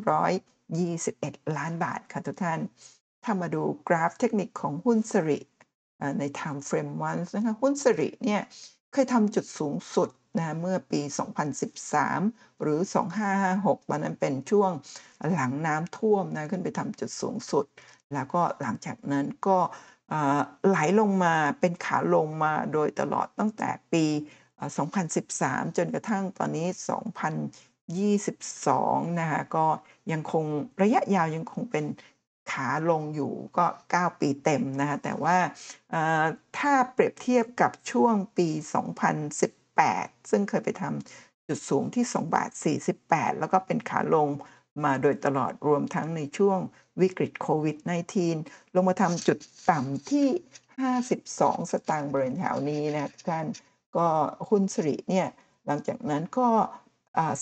[0.00, 2.60] 121 ล้านบาทค่ะทุกท่าน
[3.24, 5.38] ถ้ามาดูกราฟเทคนิคของหุ้นสริ
[6.18, 8.42] ใน Time Frame Once นะคะหุ้นสริเนี่ย
[8.92, 11.00] เคยทำจุดสูงสุดนะคะเมื่อปี
[11.80, 12.80] 2013 หรือ
[13.34, 14.70] 2556ตอนนั้นเป็นช่วง
[15.32, 17.64] หลังน้ำท่วมนะขึ้นไปทำจุดสูงสุด
[18.14, 19.58] แล้วก็หลังจากนั้นก็
[20.68, 24.04] ไหลลงมาเป็นขาลงมาโดยตลอดตั้งแต่ปี
[24.90, 26.66] 2013 จนกระทั่งตอนนี้
[28.36, 29.66] 2022 นะคะก็
[30.12, 30.44] ยังคง
[30.82, 31.84] ระยะยาวยังคงเป็น
[32.52, 35.36] ขาลงอยู่ก็ 9 ปีเต็มนะคะแต่ว่า
[36.58, 38.48] ถ้าเปรียบเทียบกับช่วงปี
[39.44, 42.50] 2018 ซึ่งเคยไปทำจุดสูงที่ 2 บาท
[42.96, 44.28] 48 แล้วก็เป็นขาลง
[44.84, 46.58] มาโดยตลอดรวมทั้งในช่วง
[47.00, 47.76] วิกฤตโควิด
[48.26, 49.38] -19 ลงมาทำจุด
[49.70, 50.28] ต่ำที่
[50.94, 53.46] 52 สตางค์บริเวณแถวนี้นะท่าน
[53.96, 54.06] ก็
[54.48, 55.28] หุ้นสิริเนี่ย
[55.66, 56.48] หลังจากนั้นก็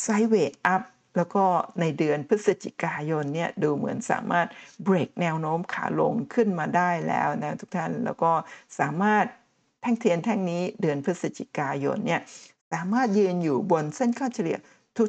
[0.03, 0.83] ไซด์เวย์อัพ
[1.17, 1.45] แล้วก็
[1.81, 4.49] ในเดือนพฤศจิกายนเนี่ยดูเหมือนสามารถ
[4.85, 8.33] เบรกแนวโน้มขาลงขึ้นมาได้แล้วนะทุกท่านแล้วก็
[8.79, 9.25] สามารถ
[9.83, 12.21] แท่งเทียนแท่งนี้เดือนพฤศจิกายนเนี่ย
[12.73, 14.59] สามารถยืนอยู่บนเส้นค่าเฉลี่ย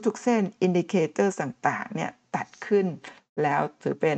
[0.06, 2.88] ทุกๆเส้น indicator ต่างๆเนี่ยตัดขึ้น
[3.44, 4.18] แล้วถือเป็น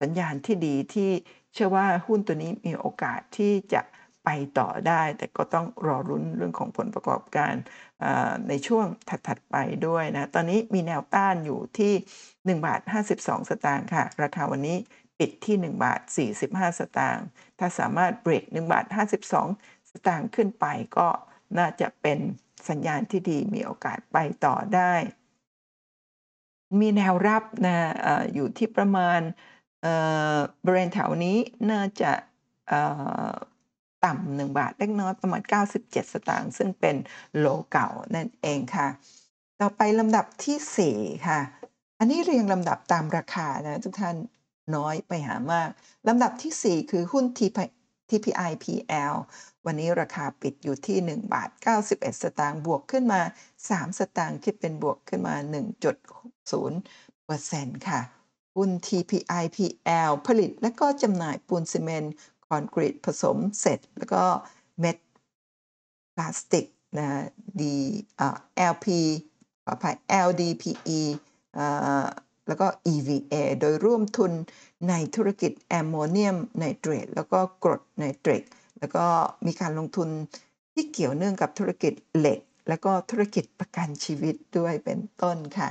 [0.00, 1.10] สัญญาณที่ดีที่
[1.52, 3.82] เชื่อว่าหุ้นตัวนี้มีโอกาสที่จะ
[4.24, 7.54] ไปต่อได้ แต่ก็ต้องรอลุ้นเรื่องของผลประกอบการ
[8.48, 9.56] ในช่วงถัดๆไป
[9.86, 11.92] ด้วยนะ ตอนนี้มีแนวต้านอยู่ที่
[12.58, 12.80] 1 บาท
[13.14, 14.76] 52 สตางค์ค่ะ ราคาวันนี้
[15.18, 16.00] ปิดที่ 1 บาท
[16.40, 17.24] 45 สตางค์
[17.58, 18.84] ถ้าสามารถเบรก1 บาท
[19.38, 21.08] 52 สตางค์ขึ้นไปก็
[21.58, 22.18] น่าจะเป็น
[22.68, 24.94] สัญญาณที่ดีมีโอกาสไปต่อได้
[26.80, 29.20] มีแนวรับนะออยู่ที่ประมาณ
[29.82, 29.94] เอ่
[30.34, 31.36] อบริเวณแถวนี้
[31.70, 32.12] น่าจะ
[32.68, 32.80] เอ่
[33.30, 33.32] อ
[34.04, 35.42] ต่ำ1บาทเล็กน้อยประมาณ
[35.78, 36.96] 97 สตางค์ซึ่งเป็น
[37.38, 38.88] โลเก่านั่นเองค่ะ
[39.60, 41.40] ต่อไปลำดับที่ 4 ค่ะ
[41.98, 44.16] อันนี้เรียงลำดับตามราคานะทุกท่าน
[44.76, 45.68] น้อยไปหามาก
[46.08, 47.24] ลำดับที่ 4 คือหุ้น
[48.10, 49.14] TPIPL
[49.66, 51.50] วันนี้ราคาปิดอยู่ที่ 1 บาท
[51.86, 53.20] 91 สตางค์บวกขึ้นมา
[53.58, 55.34] 3 สตางค์คิดเป็นบวกขึ้นมา
[56.60, 58.00] 1.0%ค่ะ
[58.56, 62.14] หุ้น TPIPL ผลิตและก็จำหน่ายปูนซีเมนต์
[62.46, 64.24] คอนกรีตผสมเสร็จ แล้วก็
[64.80, 64.96] เม็ด
[66.14, 66.66] พลาสติก
[66.98, 67.06] นะ
[67.60, 67.76] ดี
[68.20, 68.36] อ่า
[68.72, 68.86] LP
[69.64, 69.96] ขออภัย
[70.26, 71.00] LDPE
[71.58, 72.06] อ่า
[72.48, 74.32] แล้วก็ EVA โดยร่วมทุน
[74.88, 78.42] ในธุรกิจแอมโมเนียมไนเตรตแล้วก็กรดไนเตรต
[78.82, 79.06] แล้วก็
[79.46, 80.08] มีการลงทุน
[80.74, 85.70] ที่เกี่ยวเนื่องกับธุรกิจเหล็ก แล้วก็ธุรกิจประกันชีวิตด้วยเป็นต้นค่ะ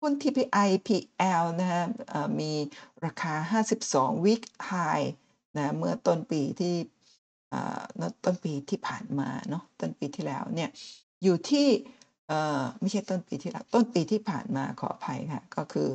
[0.00, 1.84] หุ้น TPI PL นะฮะ
[2.40, 2.52] มี
[3.04, 3.34] ราคา
[3.80, 5.06] 52 week high
[5.56, 6.74] นะเมื่อต้นปีที่
[8.24, 10.70] ต้นปีที่ผ่านมาเนาะต้นปีที่แล้วเนี่ย
[11.22, 11.68] อยู่ที่
[12.80, 15.88] ไม่ใช่ต้นปีที่แล้วต้นปีที่ผ่านมาขออภัยค่ะก็คือ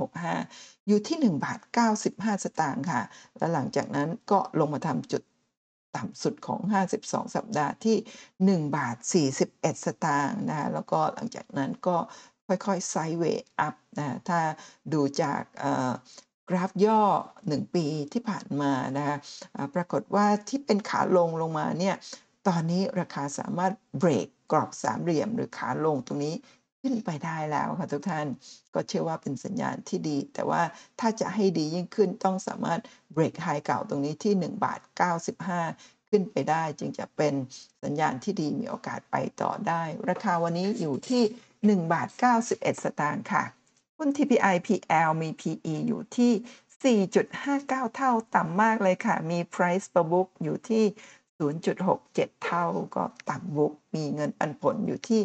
[0.00, 1.60] 2565 อยู่ที่ 1 บาท
[2.00, 3.02] 95 สตางค์ค่ะ
[3.38, 5.22] แล้วหลังจากนั้นก็ลงมาทำจุด
[5.96, 6.60] ต่ำสุดของ
[6.98, 7.96] 52 สัปดาห์ที่
[8.62, 8.96] 1 บาท
[9.40, 11.96] 41 สตางค์นะคะแล้วก็หลังจากนั้นก็
[12.48, 14.40] ค่อยๆไซด์เวย์อัพนะถ้า
[14.92, 15.42] ดูจาก
[16.48, 17.02] กราฟย่อ
[17.40, 19.16] 1 ปีที่ผ่านมานะคะ
[19.74, 21.96] ปรากฏว่าที่เป็นขาลงลงมาเนี่ย
[22.48, 26.34] ตอนนี้ราคาสามารถเบรกกรอบสามเหลี่ยมหรือขาลงตรงนี้
[26.86, 28.26] ขึ้นไปได้แล้วค่ะทุกท่าน
[28.74, 30.62] ก็เชื่อว่าเป็นสัญญาณที่ดี แต่ว่า
[31.00, 32.80] ถ้าจะให้ดียิ่งขึ้นต้องสามารถ
[33.12, 34.80] เบรกไฮเก่าตรงนี้ที่1บาท
[35.44, 37.34] 95 ขึ้นไปได้จึงจะเป็น
[37.82, 41.22] สัญญาณที่ดีมีโอกาสไปต่อได้ ราคาวันนี้อยู่ที่
[41.56, 42.08] 1บาท
[42.46, 43.44] 91 สตางค์ค่ะ
[43.96, 50.84] หุ้น TPI PL มี PE อยู่ที่ 4.59 เท่าต่ำมากเลยค่ะ มี Price per book อยู่ที่
[51.64, 55.22] 0.67 เท่าก็ต่ำบุ๊กมีเงินปันผลอยู่ที่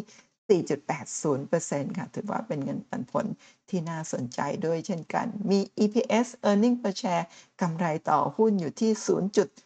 [0.52, 3.26] 4.80%ค่ะ ถือว่าเป็นเงินปันผล
[3.68, 7.24] ที่น่าสนใจด้วยเช่นกัน มี EPS earning per share
[7.60, 8.92] กำไรต่อหุ้นอยู่ที่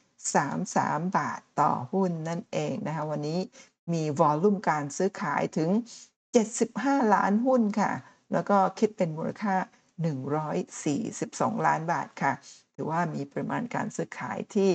[0.01, 3.41] 0.33 บาทต่อหุ้นนั่นเองนะคะ วันนี้
[3.93, 5.71] มีวอลลุ่มการซื้อขายถึง
[6.37, 7.93] 75 ล้านหุ้นค่ะ
[8.33, 9.57] แล้วก็คิดเป็นมูลค่า
[10.81, 12.33] 142 ล้านบาทค่ะ
[12.75, 14.71] ถือว่ามีปริมาณการซื้อขายที่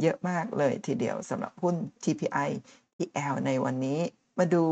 [0.00, 2.50] เยอะมากเลยทีเดียวสำหรับหุ้น TPI
[2.96, 4.00] PL ในวันนี้
[4.38, 4.64] มาดู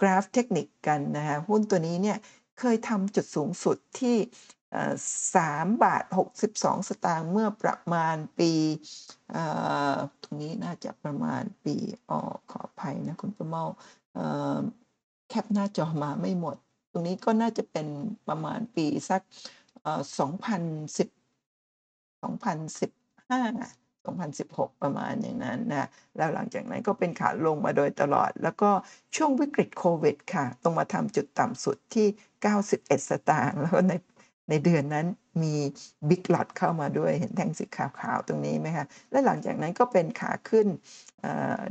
[0.00, 2.18] กราฟเทคนิคกันนะคะหุ้นตัวนี้เนี่ย
[2.58, 4.16] เคยทำจุดสูงสุดที่
[5.02, 6.04] 3บาท
[6.36, 8.52] 62 สตางค์เมื่อประมาณปี
[10.22, 11.76] ตรงนี้น่าจะประมาณปี
[12.08, 12.18] อ๋อ
[12.50, 13.64] ขออภัยนะคุณประเมา
[15.28, 16.56] แคปหน้าจอมาไม่หมด
[16.92, 17.86] ตรงนี้ก็น่าจะเป็น
[18.28, 19.20] ประมาณปีสัก
[19.82, 21.08] เอ่อ2010
[22.22, 28.70] 2015 2016 ประมาณอย่างนั้นนะแล้วหลังจากนั้นก็เป็นขาลงมาโดยตลอด แล้วก็
[29.16, 32.06] ช่วงวิกฤตโควิดค่ะต้องมาทำจุดต่ำสุดที่
[32.58, 33.94] 91 สตางค์แล้วใน
[34.50, 35.06] ในเดือนนั้น
[35.42, 35.54] มี
[36.08, 40.66] บิ๊กหลอตเข้ามาด้วยเห็นแท่งสีขาวๆตรงนี้ไหมคะและหลังจากนั้นก็เป็นขาขึ้น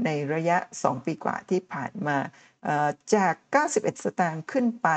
[0.05, 2.17] ในระยะ 2 ปีกว่าที่ผ่านมา
[2.63, 3.33] เอ่อจาก
[3.69, 4.89] 91 สตางค์ขึ้นไป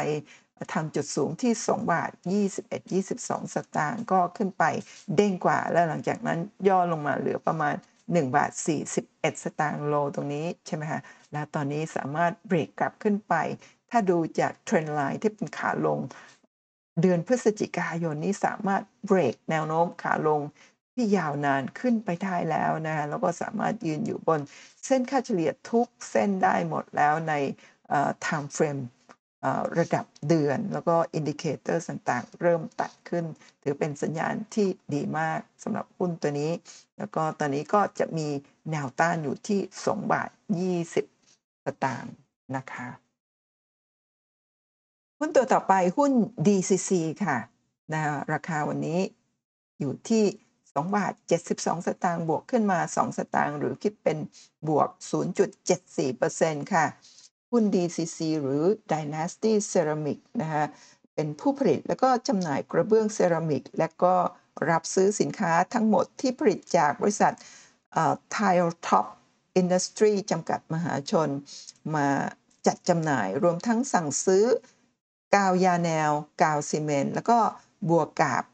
[0.73, 2.11] ทำจุดสูงที่ 2 บาท
[2.53, 4.65] 21 22 สตางค์ก็ขึ้นไป
[5.17, 6.39] เด้งกว่า แล้วหลังจากนั้น
[6.69, 8.51] ย่อลงมาเหลือประมาณ 1 บาท
[8.97, 11.01] 41 สตางค์ low ตรงนี้ใช่ไหมคะ
[11.33, 13.35] แล้วตอนนี้สามารถเบรกกลับขึ้นไป
[13.91, 15.99] ถ้าดูจาก trend line ที่เป็นขาลง
[17.01, 20.41] เดือนพฤศจิกายนนี้สามารถเบรกแนวโน้มขาลง
[20.95, 24.41] ที่ยาวนานขึ้นไปได้แล้วนะแล้วก็สามารถยืนอยู่บน
[24.87, 27.35] เส้นค่าเฉลี่ยทุกเส้นได้หมดแล้วใน
[28.25, 28.96] time frame เอ่อ
[29.79, 33.25] ระดับเดือน แล้วก็ indicator ต่างๆ เริ่มตัดขึ้น
[33.63, 36.53] ถือเป็นสัญญาณที่ดีมากสำหรับหุ้นตัวนี้
[36.99, 38.29] แล้วก็ตอนนี้ก็จะมี
[38.71, 40.31] แนวต้านอยู่ที่ 2 บาท
[40.97, 42.15] 20สตางค์
[42.57, 42.89] นะคะ
[45.19, 46.13] หุ้นตัวต่อไปหุ้น
[46.47, 46.91] DCC
[47.25, 47.39] ค่ะ
[47.93, 49.01] นะราคาวันนี้
[49.81, 50.25] อยู่ที่
[50.61, 51.13] 2 บาท
[51.49, 54.19] 72 สตางค์บวกขึ้นมา 2 สตางค์หรือคิดเป็น
[54.69, 54.89] บวก
[55.61, 56.87] 0.74%ค่ะ
[57.57, 60.65] หุ้น DCC หรือ Dynasty Ceramic นะคะ
[61.15, 64.15] เป็นผู้ผลิตแล้วก็จำหน่ายกระเบื้องเซรามิก และก็
[64.71, 67.35] รับซื้อสินค้าทั้งหมดที่ผลิตจากบริษัท
[68.37, 69.07] Tile Top
[69.61, 71.29] Industry จำกัดมหาชน
[71.95, 72.09] มา
[72.67, 74.45] จัดจำหน่ายรวมทั้งสั่งซื้อ
[75.35, 76.11] กาวยาแนว
[76.43, 77.39] กาวซีเมนต์แล้วก็
[77.89, 78.45] บัวกาบ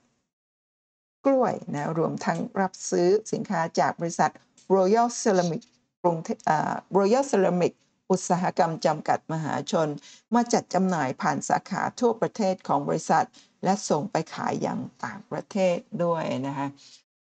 [1.26, 4.30] กล้วยนะรวมทั้งรับซื้อสินค้าจากบริษัท
[4.76, 5.62] Royal Ceramic
[6.02, 7.72] กรุงเทพอ่า Royal Ceramic
[8.10, 9.88] อุตสาหกรรมจำกัดมหาชน
[10.34, 13.26] มาจัดจำหน่ายผ่านสาขาทั่วประเทศของบริษัท
[13.64, 16.66] และส่งไปขายอย่างต่างประเทศด้วยนะคะ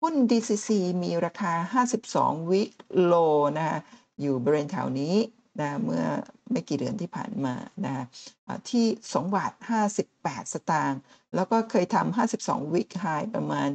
[0.01, 0.69] หุ้น DCC
[1.03, 2.71] มีราคา 52 วิก
[3.03, 3.15] โล
[3.59, 3.79] นะคะ
[4.21, 5.17] อยู่บริเวณแถวนี้
[5.61, 6.05] นะเมื่อ
[6.51, 7.55] ไม่กี่เดือนที่ผ่านมา
[7.85, 8.05] นะะ
[8.47, 9.53] อ่าที่ 2 บาท
[10.01, 11.01] 58 สตางค์
[11.35, 13.69] แล้วก็เคยทำ 52 week high ประมาณ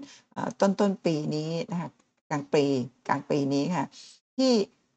[0.61, 1.89] ต้นต้นปีนี้นะคะ
[2.29, 2.65] กลางปี
[3.07, 3.85] กลางปีนี้ค่ะ
[4.37, 4.53] ที่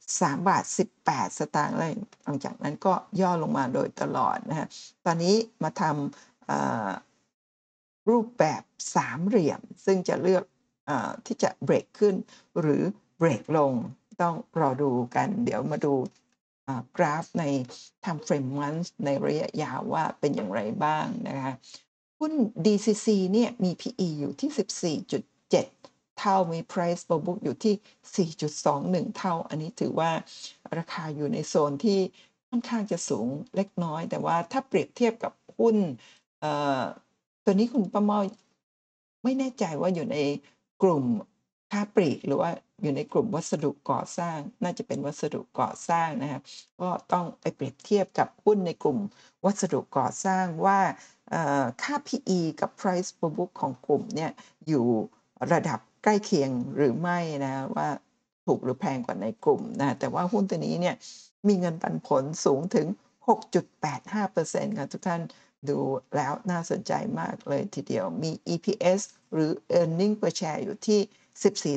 [0.09, 0.65] 3 บาท
[1.01, 1.91] 18 สตางค์แล้ว
[2.25, 4.67] หลังจากนั้นก็ย่อลงมาโดยตลอดนะคะ
[5.05, 8.63] ตอนนี้มาทำรูปแบบ
[8.97, 10.45] สามเหลี่ยม ซึ่งจะเลือก
[10.89, 10.91] อ
[11.27, 12.15] ที่จะเบรกขึ้น
[12.61, 12.83] หรือ
[13.19, 13.73] เบรกลง
[14.23, 15.95] ต้องรอดูกัน เดี๋ยวมาดู
[16.97, 17.45] กราฟใน
[18.05, 21.53] time frame month ในระยะยาวว่าเป็นอย่างไรบ้างนะคะ
[22.19, 22.33] หุ้น
[22.65, 30.11] DCC เนี่ยมี PE อยู่ที่ 14.7 เท่ามี Price per book อยู่ที่ 4.21 เท่า อันนี้ถือว่า
[30.79, 32.01] ราคาอยู่ในโซนที่
[32.49, 33.27] ค่อนข้างจะสูง
[33.57, 35.77] เล็กน้อย แต่ว่าถ้าเปรียบเทียบกับหุ้น
[37.45, 38.19] ตัวนี้คุณป้ามา
[39.25, 40.19] ไม่แน่ใจว่าอยู่ใน
[40.83, 41.05] กลุ่ม
[41.73, 42.51] ค้าปลีกหรือว่า
[42.83, 46.43] อยู่ในกลุ่มวัสดุก่อสร้าง น่าจะเป็นวัสดุก่อสร้างนะครับ
[46.81, 48.99] ก็ต้องไปเปรียบเทียบกับหุ้นในกลุ่ม
[49.45, 50.81] วัสดุก่อสร้างว่า
[51.83, 54.31] ค่า PE กับ Price per book ของกลุ่มเนี่ย
[54.69, 54.87] อยู่
[55.53, 57.89] ระดับ ใกล้เคียงหรือไม่นะว่า
[58.47, 60.97] ถูกหรือแพงกว่าในกลุ่มนะแต่ว่าหุ้นตัวนี้เนี่ย
[61.49, 62.87] มีเงินปันผลสูงถึง
[63.29, 65.23] 6.85%ค่ะทุกท่าน
[65.69, 65.79] ดู
[66.17, 69.01] แล้วน่าสนใจมากเลยทีเดียวมี EPS
[69.33, 71.01] หรือ Earning per share อยู่ที่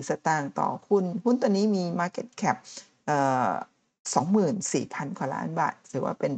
[0.02, 2.58] 14 สตางค์ต่อหุ้น หุ้นตัวนี้มี Market Cap
[4.02, 6.34] 24,000 กว่าล้านบาท ถือว่าเป็น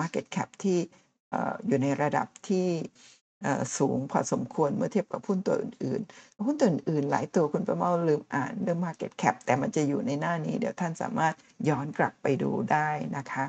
[0.00, 0.78] Market Cap ที่
[1.66, 2.68] อยู่ในระดับที่
[3.78, 11.34] สูงพอสมควรเมื่อเทียบกับหุ้นตัวอื่นๆ หุ้นตัวอื่นๆ หลายตัวคุณประเมาลืมอ่านเรื่อง Market Cap แต่มันจะอยู่ในหน้านี้ เดี๋ยวท่านสามารถ
[11.68, 13.44] ย้อนกลับไปดูได้นะคะ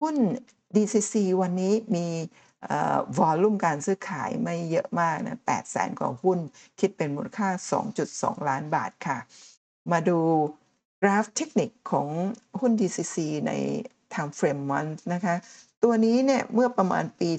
[0.00, 0.16] หุ้น
[0.74, 2.06] DCC วันนี้มี
[3.18, 6.38] วอลลุ่มการซื้อขายไม่เยอะมากนะ8แสนกว่าหุ้น
[6.80, 7.48] คิดเป็นมูลค่า
[7.98, 9.18] 2.2 ล้านบาทค่ะ
[9.92, 10.18] มาดู
[11.02, 12.08] กราฟเทคนิคของ
[12.60, 13.52] หุ้น DCC ใน
[14.12, 15.34] time frame month นะคะ
[15.82, 17.30] ตัวนี้เนี่ยเมื่อประมาณปี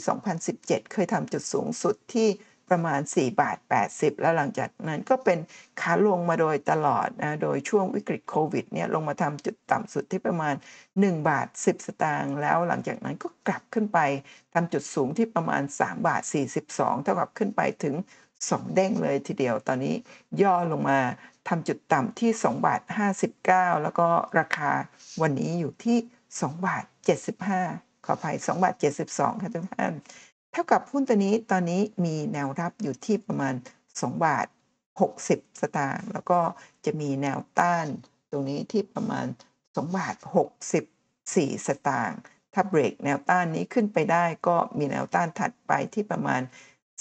[0.42, 2.28] 2017 เคยทำจุดสูงสุดที่
[2.70, 3.58] ประมาณ 4 บาท
[3.90, 5.40] 80 แล้วหลังจากนั้นก็เป็น
[5.82, 10.56] ขาลงมาโดยตลอดนะ โดยช่วงวิกฤตโควิดเนี่ยลงมาทำจุดต่ำสุดที่ประมาณ
[10.92, 14.00] 1 บาท 10 สตางค์แล้วหลังจากนั้นก็กลับขึ้นไป
[14.54, 16.22] ทำจุดสูงที่ประมาณ 3 บาท
[16.64, 17.96] 42 เท่ากับขึ้นไปถึง
[18.36, 19.96] 2 เด้งเลยทีเดียว ตอนนี้
[20.42, 21.00] ย่อลงมา
[21.48, 22.82] ทำจุดต่ำที่ 2 บาท
[23.32, 24.08] 59 แล้วก็
[24.40, 24.72] ราคา
[25.22, 25.98] วันนี้อยู่ที่
[26.32, 26.84] 2 บาท
[27.40, 28.76] 75 ขออภัย2บาท
[29.08, 29.94] 72 ค่ะทุกท่าน
[30.52, 33.54] เท่ากับหุ้นตัวนี้ตอนนี้มีแนวรับอยู่ที่ประมาณ
[33.90, 34.48] 2 บาท
[35.04, 36.40] 60 สตางค์แล้วก็
[36.86, 37.86] จะมีแนวต้าน
[38.32, 39.26] ตรงนี้ที่ประมาณ
[39.60, 40.16] 2 บาท
[40.92, 42.20] 64 สตางค์
[42.54, 46.42] ถ้าเบรกแนวต้านนี้ขึ้นไปได้ก็มีแนวต้านถัดไปที่ประมาณ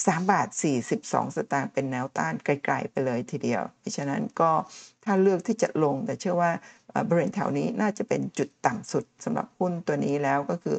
[0.07, 0.49] 3 บาท
[0.93, 4.51] 42 สตางค์เป็นแนวต้านไกลๆไปเลยทีเดียว เพราะฉะนั้นก็
[5.05, 6.53] ถ้าเลือกที่จะลงแต่เชื่อว่า
[7.09, 10.77] บริเวณแถวนี้น่าจะเป็นจุดต่ำสุดสำหรับหุ้นตัวนี้แล้วก็คือ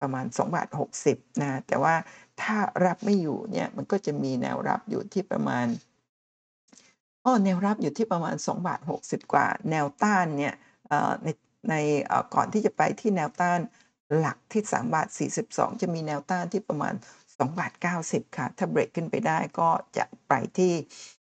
[0.00, 0.68] ประมาณ2บาท
[1.06, 1.94] 60นะแต่ว่า
[2.42, 5.66] ถ้ารับไม่อยู่เนี่ยมันก็จะมีแนวรับอยู่ที่ประมาณ
[7.24, 10.54] อ้อแนวรับอยู่ที่ประมาณ2บาท60 กว่า แนวต้านเนี่ย
[11.24, 11.28] ใน
[11.70, 11.74] ใน
[12.34, 13.60] ก่อนที่จะไปที่แนวต้าน
[14.18, 15.08] หลักที่3บาท
[15.44, 16.94] 42 จะมีแนวต้านที่ประมาณ
[17.42, 17.72] 2 บาท
[18.04, 20.74] 90 ค่ะ ถ้าเบรกขึ้นไปได้ก็จะไปที่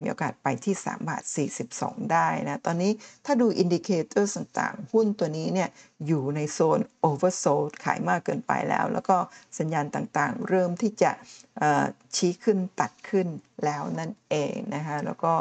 [0.04, 1.24] มีโอกาสไปที่ 3 บาท
[1.67, 2.91] 42 ได้นะ ตอนนี้
[3.26, 5.69] ถ้าดู indicator ต่างๆ หุ้นตัวนี้เนี่ย
[6.08, 9.17] อยู่ในโซน oversold ขายมากเกินไปแล้ว แล้วก็
[9.60, 11.12] สัญญาณต่างๆ เริ่มที่จะ
[12.15, 13.28] ชี้ขึ้นตัดขึ้น
[13.65, 15.34] แล้วนั่นเองนะคะ แล้วก็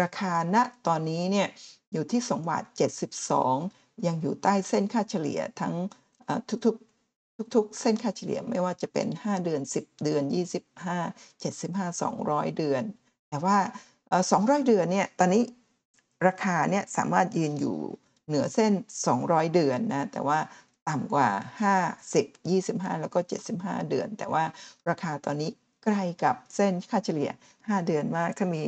[0.00, 0.56] ราคาณ
[0.86, 1.48] ตอนนี้เนี่ย
[1.92, 2.64] อยู่ที่ 2 บาท
[3.34, 5.74] 72 ยังอยู่ใต้เส้นค่าเฉลี่ยทั้ง
[6.64, 6.89] ทุกๆ
[7.54, 10.22] ทุกๆ เส้นค่าเฉลี่ยไม่ว่าจะเป็น 5 เดือน 10 เดือน
[10.84, 12.82] 25 75 200 เดือน
[13.30, 13.58] แต่ว่า
[14.08, 15.42] เอ่อ200 เดือนเนี่ยตอนนี้
[16.26, 17.76] ราคาเนี่ยสามารถยืนอยู่
[18.26, 18.72] เหนือเส้น
[19.12, 20.38] 200 เดือนนะแต่ว่า
[20.88, 21.28] ต่ำกว่า
[21.92, 23.18] 50 25 แล้วก็
[23.54, 24.44] 75 เดือน แต่ว่า
[24.88, 25.50] ราคาตอนนี้
[25.84, 28.62] ใกล้กับเส้นค่าเฉลี่ย 5 เดือนมากถ้ามี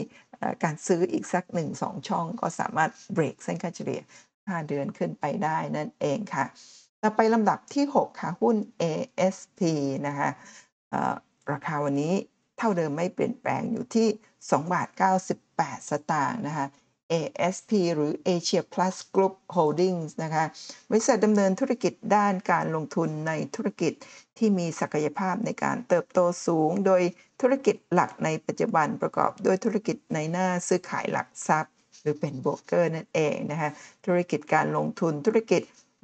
[0.64, 1.44] การซื้ออีกสัก
[1.76, 4.00] 1-2 ช่อง ก็สามารถเบรกเส้นค่าเฉลี่ย
[4.38, 6.44] 5 เดือนขึ้นไปได้นั่นเองค่ะ
[7.04, 9.60] ต่อไปลำดับที่ 6 ค่ะ หุ้น ASP
[10.06, 10.28] นะคะ
[11.52, 12.14] ราคาวันนี้
[12.58, 14.08] เท่าเดิมไม่เปลี่ยนแปลงอยู่ที่
[14.40, 14.88] 2 บาท
[15.38, 16.66] 98 สตางค์นะคะ
[17.12, 20.44] ASP หรือ Asia Plus Group Holdings นะคะ
[20.90, 23.92] บริษัทดำเนินธุรกิจด้านการลงทุนในธุรกิจ
[24.38, 27.02] ที่มีศักยภาพในการเติบโตสูง โดย
[27.40, 33.70] ธุรกิจหลักในปัจจุบันประกอบด้วยธุรกิจในหน้าซื้อขายหลักทรัพย์ หรือเป็นโบรกเกอร์นั่นเองนะคะ
[34.06, 35.62] ธุรกิจการลงทุนธุรกิจ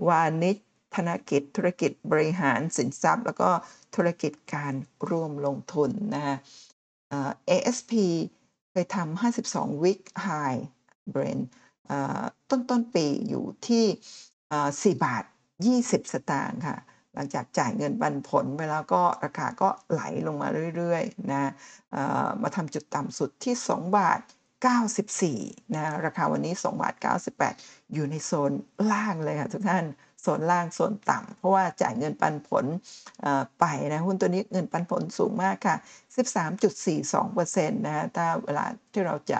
[0.09, 0.57] วานิช
[0.95, 3.51] ธนกิจ ธุรกิจบริหารสินทรัพย์ แล้วก็
[3.95, 4.75] ธุรกิจการ
[5.09, 6.37] ร่วมลงทุนนะคะ
[7.51, 7.93] ASP
[8.71, 10.61] เคยทำ52 week high
[11.11, 11.39] เบรน
[11.87, 13.85] เอ่อต้นต้นปีอยู่ที่
[14.49, 15.25] เอ่อ4บาท
[15.69, 16.79] 20 สตางค์ค่ะ
[17.15, 21.51] หลังจากจ่ายเงินปันผลไปแล้วก็ราคาก็ไหลลงมาเรื่อยๆนะ
[22.43, 24.21] มาทำจุดต่ำสุดที่ 2 บาท
[24.97, 26.95] 94 นะ ราคาวันนี้ 2 บาท
[27.45, 28.53] 98 อยู่ในโซน
[28.93, 29.85] ล่างเลยค่ะทุกท่าน
[30.23, 32.65] โซนล่างโซนต่ำเพราะว่าจ่ายเงินปันผล
[33.59, 35.77] ไปนะหุ้นตัวนี้เงินปันผลสูงมากค่ะ
[36.77, 39.39] 13.42%นะฮะถ้าเวลาที่เราจะ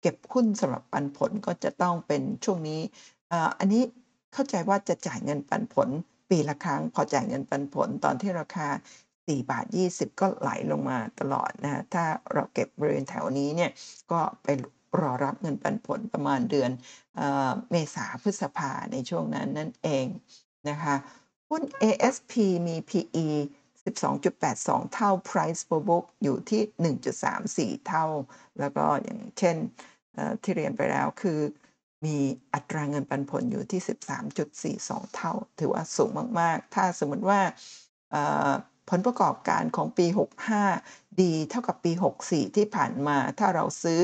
[0.00, 2.80] เก็บหุ้นสำหรับปันผลก็จะต้องเป็นช่วงนี้
[3.58, 3.82] อันนี้
[4.32, 5.88] เข้าใจว่าจะจ่ายเงินปันผล
[6.30, 8.68] ปีละครั้ง พอจ่ายเงินปันผลตอนที่ราคา
[9.28, 13.70] 4 บาท 20 ก็ไหลลงมาตลอดนะฮะถ้าเราเก็บบริเวณแถวนี้เนี่ย
[14.10, 14.46] ก็ไป
[15.00, 16.70] รอรับเงินปันผลประมาณเดือน
[17.16, 17.22] เอ
[17.70, 20.06] เมษาพฤษภาในช่วงนั้นนั่นเอง
[20.68, 20.94] นะคะ
[21.50, 22.32] หุ้น ASP
[22.68, 23.26] มี PE
[23.90, 28.06] 12.82 เท่า Price per book อยู่ที่ 1.34 เท่า
[28.60, 29.56] แล้วก็อย่างเช่น
[30.42, 31.40] ที่เรียนไปแล้วคือ
[32.04, 32.16] มี
[32.54, 33.80] อัตราเงินปันผลอยู่ที่
[34.78, 36.10] 13.42 เท่า ถือว่าสูง
[36.40, 37.40] มาก ๆ ถ้าสมมติว่า
[38.90, 40.06] ผลประกอบการของปี
[40.64, 41.92] 65 ดีเท่ากับปี
[42.24, 44.00] 64 ที่ผ่านมา ถ้าเราซื้อ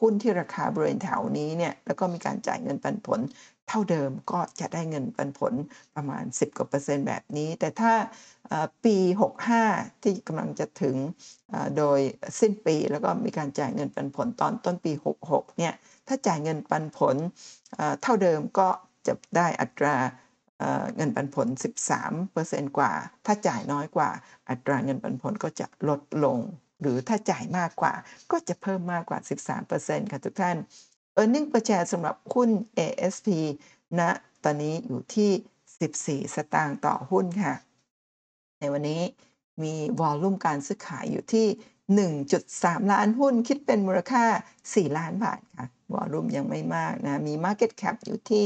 [0.00, 3.20] หุ้นที่ราคาบริเวณแถวนี้เนี่ยแล้วก็มีการจ่ายเงินปันผล
[3.68, 5.52] เท่าเดิมก็จะได้เงินปันผล
[5.94, 7.92] ประมาณ 10กว่าเปอร์เซ็นต์แบบนี้ แต่ถ้า
[8.84, 8.96] ปี
[9.50, 10.96] 65 ที่กำลังจะถึง
[11.76, 11.98] โดย
[12.40, 14.92] สิ้นปีแล้วก็มีการจ่ายเงินปันผลตอนต้นปี
[15.26, 15.74] 66 เนี่ย
[16.08, 17.16] ถ้าจ่ายเงินปันผล
[18.02, 18.68] เท่าเดิมก็
[19.06, 19.96] จะได้อัตรา
[20.58, 21.46] เอ่อเงินปันผล
[22.12, 22.92] 13%กว่า
[23.26, 24.10] ถ้าจ่ายน้อยกว่า
[24.50, 26.38] อัตราเงินปันผลก็จะลดลง
[26.80, 27.94] หรือถ้าจ่ายมากกว่า
[28.30, 29.18] ก็จะเพิ่มมากกว่า
[29.64, 30.56] 13%ค่ะทุกท่าน
[31.20, 33.28] e a r n i n g per share สำหรับหุ้น ASP
[33.98, 34.00] ณ
[34.44, 35.30] ตอนนี้อยู่ที่
[36.24, 37.54] 14 สตางค์ต่อหุ้นค่ะ
[38.58, 39.02] ในวันนี้
[39.62, 41.46] มีวอลลุ่มการซื้อขายอยู่ที่
[42.24, 44.24] 1.3 ล้านหุ้นคิดเป็นมูลค่า
[44.62, 48.44] 4 ล้านบาทค่ะ วอลลุ่มยังไม่มากนะ มี Market Cap อยู่ที่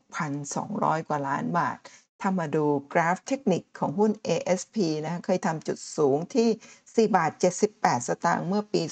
[0.00, 1.78] 6,200 กว่าล้านบาท
[2.20, 6.48] ถ้ามาดูกราฟเทคนิคของหุ้น ASP นะ เคยทำจุดสูงที่
[6.98, 7.32] 4 บาท
[7.70, 8.82] 78 สตางค์เมื่อปี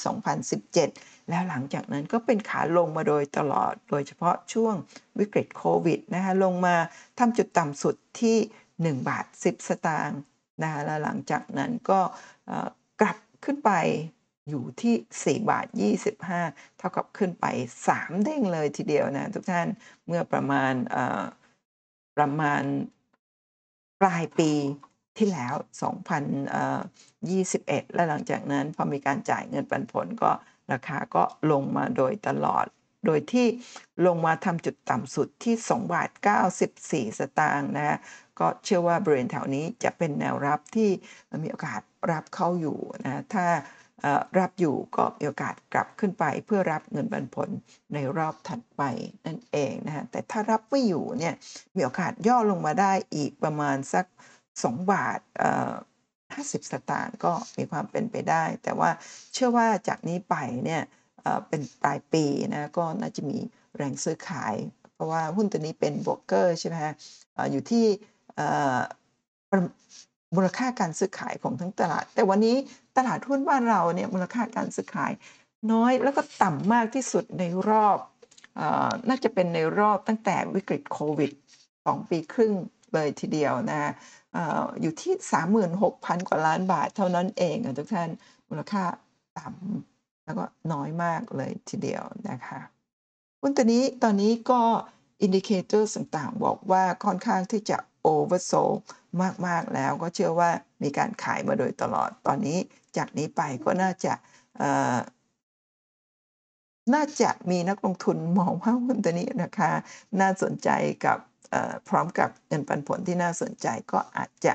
[0.45, 4.75] 2017 แล้วหลังจากนั้นก็เป็นขาลงมาโดยตลอด โดยเฉพาะช่วง
[5.19, 6.77] วิกฤตโควิดนะคะลงมา
[7.19, 8.37] ทำจุดต่ำสุดที่
[8.97, 10.21] 1 บาท 10 สตางค์
[10.63, 12.01] นะคะแล้วหลังจากนั้นก็
[13.01, 13.73] กลับขึ้นไป
[14.51, 15.67] อยู่ที่ 4 บาท
[16.23, 17.47] 25 เท่ากับขึ้นไป
[17.87, 19.69] 3 เด้งเลยทีเดียวนะทุกท่าน
[20.07, 20.73] เมื่อประมาณ
[22.17, 22.63] ประมาณ
[24.01, 24.53] ปลายปี
[25.19, 25.55] ที่แล้ว
[27.15, 30.31] 2021 และหลังจากนั้นพอมีการจ่ายเงินปันผลก็
[30.73, 32.67] ราคาก็ลงมาโดยตลอด
[33.07, 33.47] โดยที่
[34.07, 36.11] ลงมาทำจุดต่ำสุดที่ 2 บาท
[36.65, 37.99] 94 สตางค์นะฮะ
[38.39, 40.91] ก็เชื่อว่าบริเวณแถวนี้จะเป็นแนวรับที่
[41.43, 41.81] มีโอกาส
[42.13, 43.47] รับเข้าอยู่นะถ้า
[44.39, 47.49] รับอยู่ก็มีโอกาสกลับขึ้นไปเพื่อรับเงินปันผล
[47.95, 48.83] ในรอบถัดไป
[49.27, 51.35] นั่นเองนะฮะแต่ถ้ารับไม่อยู่เนี่ย
[51.77, 54.07] มีโอกาสย่อลงมาได้อีกประมาณสัก
[54.65, 55.73] 2 บาทเอ่อ
[56.37, 58.91] 50สตางค์ก็มีความเป็นไปได้ แต่ว่า
[59.33, 60.35] เชื่อว่าจากนี้ไป
[60.65, 60.83] เนี่ย
[61.49, 63.39] เป็นปลายปีนะก็น่าจะมี
[63.77, 64.55] แรงซื้อขาย
[64.95, 66.95] เพราะว่าหุ้นตัวนี้เป็นบรกเกอร์ใช่ไหมฮะ
[67.51, 67.85] อยู่ที่
[70.35, 72.57] มูลค่าการซื้อขายของทั้งตลาด แต่วันนี้
[72.97, 75.13] ตลาดหุ้นบ้านเราเนี่ยมูลค่าการซื้อขาย
[75.73, 77.99] น้อยแล้วก็ต่ำมากที่สุดในรอบ
[78.61, 78.63] อ
[79.09, 81.33] น่าจะเป็นในรอบตั้งแต่วิกฤตโควิด
[81.71, 82.53] 2ปีครึ่ง
[82.95, 83.93] เลยทีเดียวนะ
[84.81, 85.15] อยู่ที่
[85.71, 88.11] 36,000 กว่าล้านบาทเท่านั้นเองอะทุกท่าน
[88.49, 88.85] มูลค่า
[89.39, 92.61] ต่ำแล้วก็น้อยมากเลยทีเดียวนะคะ
[93.41, 94.61] หุ้นตัวนี้ตอนนี้ก็
[95.23, 98.53] indicator ต่างๆ บอกว่าค่อนข้างที่จะ oversold
[99.47, 100.51] มาก ๆ แล้วก็เชื่อว่า
[100.83, 102.59] มีการขายมาโดยตลอดตอนนี้
[102.97, 104.13] จากนี้ไปก็น่าจะ
[106.95, 109.71] น่าจะมีนักลงทุนมองว่าหุ้นตัวนี้ราคา
[110.21, 110.69] น่าสนใจ
[111.05, 111.19] กับ
[111.89, 114.55] พร้อมกับเงินปันผลที่น่าสนใจก็อาจจะ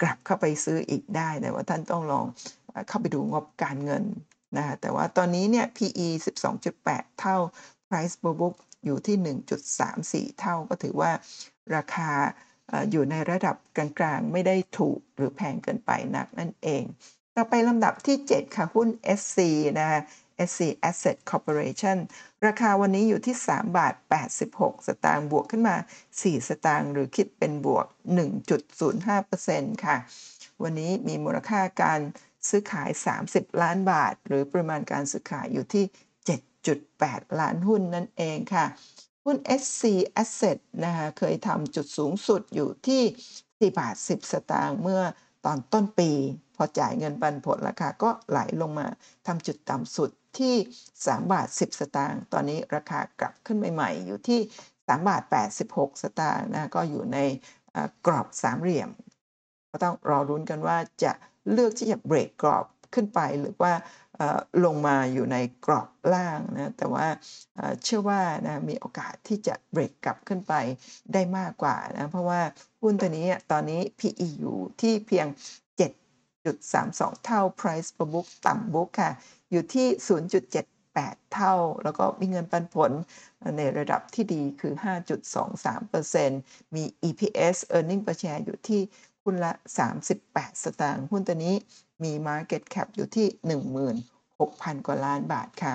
[0.00, 2.26] กลับเข้าไปซื้ออีกได้ แต่ว่าท่านต้องลอง
[2.88, 4.04] เข้าไปดูงบการเงิน
[4.56, 6.08] นะคะแต่ว่าตอนนี้เนี่ย PE
[6.62, 7.36] 12.8 เท่า
[7.88, 8.54] Price per book
[8.84, 11.10] อยู่ที่ 1.34 เท่าก็ถือว่า
[11.76, 12.10] ราคา
[12.68, 16.84] เอ่ออยู่ในระดับกลางๆ ไม่ได้ถูกหรือแพงเกินไปนักนั่นเอง
[17.36, 19.38] ต่อไปลำดับที่ 7 ค่ะ หุ้น SC
[19.80, 20.00] นะคะ
[20.48, 21.98] SC Asset Corporation
[22.46, 23.94] ราคาวันนี้อยู่ที่ 3 บาท
[24.40, 25.76] 86 สตางค์บวกขึ้นมา
[26.12, 27.86] 4 สตางค์หรือคิดเป็นบวก
[28.64, 29.96] 1.05%ค่ะ
[30.62, 32.00] วันนี้มีมูลค่าการ
[32.48, 32.90] ซื้อขาย
[33.26, 35.84] 30 ล้านบาท หรือปริมาณการซื้อขายอยู่ที่
[36.62, 38.66] 7.8 ล้านหุ้นนั่นเองค่ะ
[39.24, 39.82] หุ้น SC
[40.22, 43.02] Asset นะคะเคยทำจุดสูงสุดอยู่ที่
[43.72, 45.02] 4 บาท 10 สตางค์เมื่อ
[45.44, 46.10] ตอนต้นปี
[46.56, 48.86] พอจ่ายเงินปันผลราคาก็ไหลลงมา
[49.26, 50.10] ทำจุดต่ำสุด
[50.40, 50.54] ที่
[50.94, 54.40] 3 บาท 10 สตางค์ตอนนี้ราคากลับขึ้นใหม่ ๆ อยู่ที่
[54.72, 55.22] 3 บาท
[55.62, 57.18] 86 สตางค์นะก็อยู่ใน
[58.06, 58.90] กรอบสามเหลี่ยม
[59.70, 61.12] ก็ต้องรอรุ้นกันว่าจะ
[61.52, 62.64] เลือกที่จะเบรกกรอบ
[62.94, 63.72] ขึ้นไปหรือว่า
[64.64, 67.06] ลงมาอยู่ในกรอบล่างนะแต่ว่า
[67.84, 70.54] เชื่อว่านะมีโอกาสที่จะเบรกกลับขึ้นไป
[71.12, 72.40] ได้มากกว่านะเพราะว่า
[72.82, 75.26] หุ้นตัวนี้ตอนนี้ PE อยู่ที่เพียง
[75.78, 79.10] 7.32 เท่า Price per book ต่ำ book ค่ะ
[79.50, 79.86] อยู่ที่
[80.60, 82.90] 0.78 เท่า แล้วก็มีเงินปันผล
[83.56, 84.74] ในระดับที่ดีคือ
[85.94, 88.80] 5.23%มี EPS earning per share อยู่ที่
[89.22, 89.52] หุ้นละ
[90.08, 91.54] 38 สตางค์หุ้นตัวนี้
[92.02, 93.26] มี Market Cap อยู่ที่
[94.06, 95.74] 16,000 กว่าล้านบาทค่ะ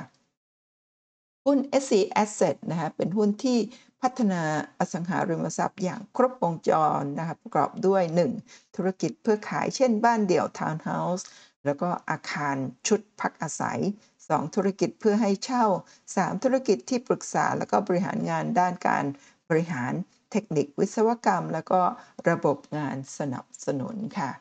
[1.46, 1.94] หุ้น SC
[2.24, 3.60] Asset นะคะเป็นหุ้นที่
[4.02, 4.44] พัฒนา
[4.80, 8.04] อสังหาริมทรัพย์อย่างครบวงจรนะคะประกอบด้วย
[8.42, 8.76] 1.
[8.76, 11.26] ธุรกิจเพื่อขายเช่นบ้านเดี่ยวทาวน์เฮาส์
[11.70, 12.56] แล้วก็อาคาร
[12.88, 13.80] ชุดพักอาศัย
[14.18, 14.56] 2.
[14.56, 15.66] ธุรกิจเพื่อให้เช่า
[16.06, 16.44] 3.
[16.44, 19.06] ธุรกิจที่ปรึกษาแล้วก็บริหารงานด้านการ
[19.50, 19.94] บริหาร
[20.32, 21.82] เทคนิควิศวกรรม แล้วก็
[22.30, 24.32] ระบบงานสนับสนุนค่ะ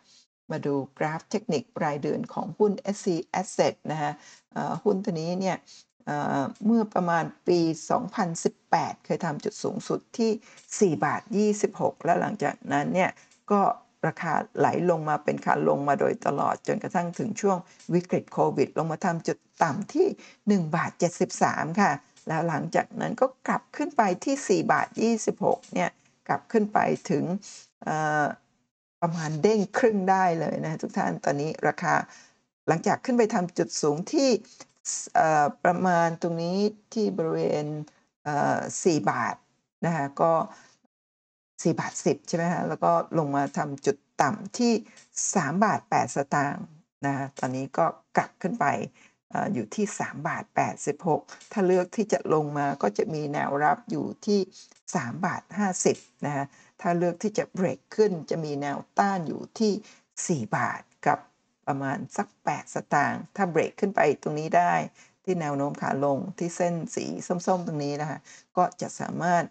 [0.51, 3.09] มาดูกราฟเทคนิครายเดือนของหุ้น SC
[3.41, 4.13] Asset นะฮะ
[4.85, 5.57] หุ้นตัวนี้เนี่ย
[6.67, 7.61] เมื่อประมาณปี
[8.33, 11.23] 2018 เคยทำจุดสูงสุดที่ 4 บาท
[11.65, 13.11] 26 แล้วหลังจากนั้นเนี่ย
[13.53, 13.61] ก็
[14.07, 17.59] ราคาไหลลงมาเป็นขาลงมาโดยตลอดจนกระทั่งถึงช่วง
[17.95, 20.93] วิกฤตโควิด ลงมาทำจุดต่ำที่ 1 บาท
[21.37, 21.93] 73 ค่ะ
[22.29, 24.89] แล้วหลังจากนั้นก็กลับขึ้นไปที่ 4 บาท
[25.31, 25.91] 26 เนี่ย
[26.29, 26.79] กลับขึ้นไป
[27.11, 27.25] ถึง
[29.03, 31.95] ประมาณเด้งครึ่งได้เลยนะทุกท่านตอนนี้ราคา
[32.69, 34.31] หลังจากขึ้นไปทำจุดสูงที่
[35.65, 36.59] ประมาณตรงนี้
[36.95, 37.67] ที่บริเวณ
[38.33, 39.37] 4 บาท
[39.87, 40.33] นะคะก็
[41.61, 44.73] 4บาท10 ใช่ไหมฮะแล้วก็ลงมาทำจุดต่ำที่
[45.17, 46.65] 3 บาท 8 สตางค์
[47.07, 47.87] นะตอนนี้ก็
[48.17, 48.67] กลับขึ้นไป
[49.55, 50.45] อยู่ที่ 3 บาท
[50.99, 54.41] 86 ถ้าเลือกที่จะลงมาก็จะมีแนวรับอยู่ที่
[54.85, 55.43] 3 บาท
[55.85, 56.45] 50 นะฮะ
[56.81, 61.19] ถ้าเลือกที่จะเบรกขึ้นจะมีแนวต้านอยู่ที่ 4 บาทกับ
[61.67, 64.75] ประมาณสัก 8 สตางค์ ถ้าเบรกขึ้นไปตรงนี้ได้
[65.25, 68.19] ที่แนวโน้มขาลงที่เส้นสีส้มๆ ตรงนี้นะคะ
[68.57, 69.45] ก็จะสามารถ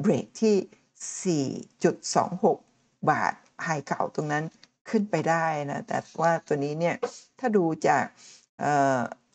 [0.00, 0.56] เบรกที่
[1.02, 3.34] 4.26 บาท
[3.64, 4.44] ไฮเก่าตรงนั้น
[4.90, 6.96] ขึ้นไปได้นะแต่ว่าตัวนี้เนี่ย
[7.38, 8.04] ถ้าดูจาก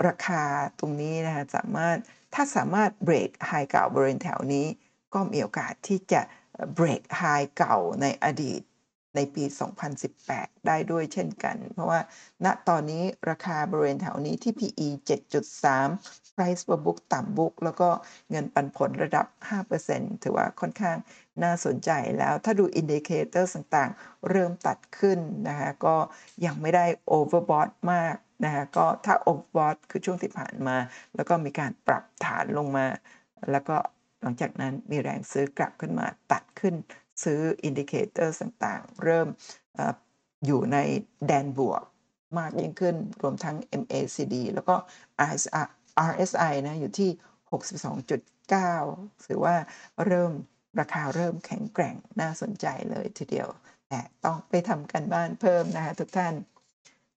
[0.07, 0.43] ราคา
[0.80, 1.97] ตรงนี้นะคะสามารถ
[2.36, 4.66] ถ้าสามารถเบรกไฮเก่าบริเวณแถวนี้
[5.14, 6.22] ก็มีโอกาสที่จะ
[6.74, 7.24] เบรกไฮ
[7.57, 8.62] เก่าในอดีต
[9.16, 9.43] ในปี
[10.05, 11.99] 2018 ได้ด้วยเช่นกัน เพราะว่า
[12.45, 14.88] ณตอนนี้ราคาบริเวณแถวนี้ที่ PE
[15.57, 17.89] 7.3 Price per book ต่ำ book แล้วก็
[18.29, 19.25] เงินปันผลระดับ
[19.75, 20.97] 5%ถือว่าค่อนข้าง
[21.43, 25.95] น่าสนใจแล้วถ้าดู indicator ต่างๆ เริ่มตัดขึ้นนะคะก็
[26.45, 26.85] ยังไม่ได้
[27.17, 28.15] overbought มาก
[28.45, 30.77] นะคะก็ถ้า overbought คือช่วงที่ผ่านมา
[31.15, 32.87] แล้วก็มีการปรับฐานลงมา
[33.51, 33.77] แล้วก็
[34.21, 36.75] หลังจากนั้นมีแรงซื้อกลับขึ้นมาตัดขึ้น
[37.23, 39.27] ซื้อ indicator ต่างๆ เริ่ม
[39.77, 39.79] อ
[40.45, 40.77] อยู่ใน
[41.27, 41.83] แดนบวก
[42.37, 44.75] มากยิ่งขึ้นรวมทั้ง MACD แล้วก็
[46.07, 47.09] RSI นะอยู่ที่
[48.17, 49.55] 62.9ถือว่า
[50.05, 50.31] เริ่ม
[50.79, 53.49] ราคาเริ่มแข็งแกร่งน่าสนใจเลยทีเดียว
[53.89, 56.33] แต่ต้องไปทำกันบ้านเพิ่มนะคะทุกท่าน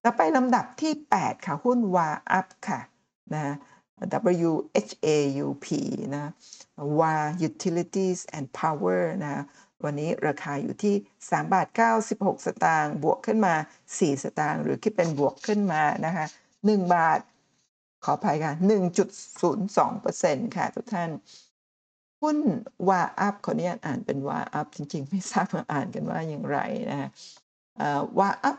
[0.03, 2.81] ต่อไปลำดับที่ 8 ค่ะหุ้นวาอัพค่ะ
[3.33, 3.55] นะ
[4.49, 5.67] WHAUP
[6.13, 6.31] นะ
[6.99, 7.15] WA
[7.47, 9.43] Utilities and Power นะ
[9.83, 11.67] วันนี้ราคาอยู่ที่ 3 บาท
[12.05, 13.55] 96 สตางค์บวกขึ้นมา
[13.87, 16.25] 4 สตางค์หรือคิดเป็นบวกขึ้นมานะคะ
[16.57, 17.19] 1 บาท
[18.03, 18.53] ขออภัยค่ะ
[19.35, 21.09] 1.02%ค่ะทุกท่าน
[22.21, 22.37] หุ้น
[22.89, 26.57] วาอัพขออนุญาตอ่านเป็นวาอัพจริงๆ ไม่ทราบมาอ่านกันว่าอย่างไร
[26.91, 27.09] นะ
[28.19, 28.57] วาอัพ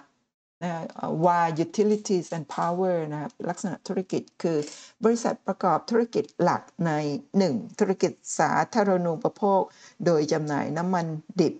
[1.24, 4.58] วา Utilities and Power นะครับลักษณะธุรกิจคือ
[5.04, 6.92] บริษัทประกอบธุรกิจหลักใน
[7.38, 7.78] 1.
[7.78, 9.62] ธุรกิจสาธารณูปโภค
[10.06, 11.06] โดยจำหน่ายน้ำมัน
[11.40, 11.54] ดิบ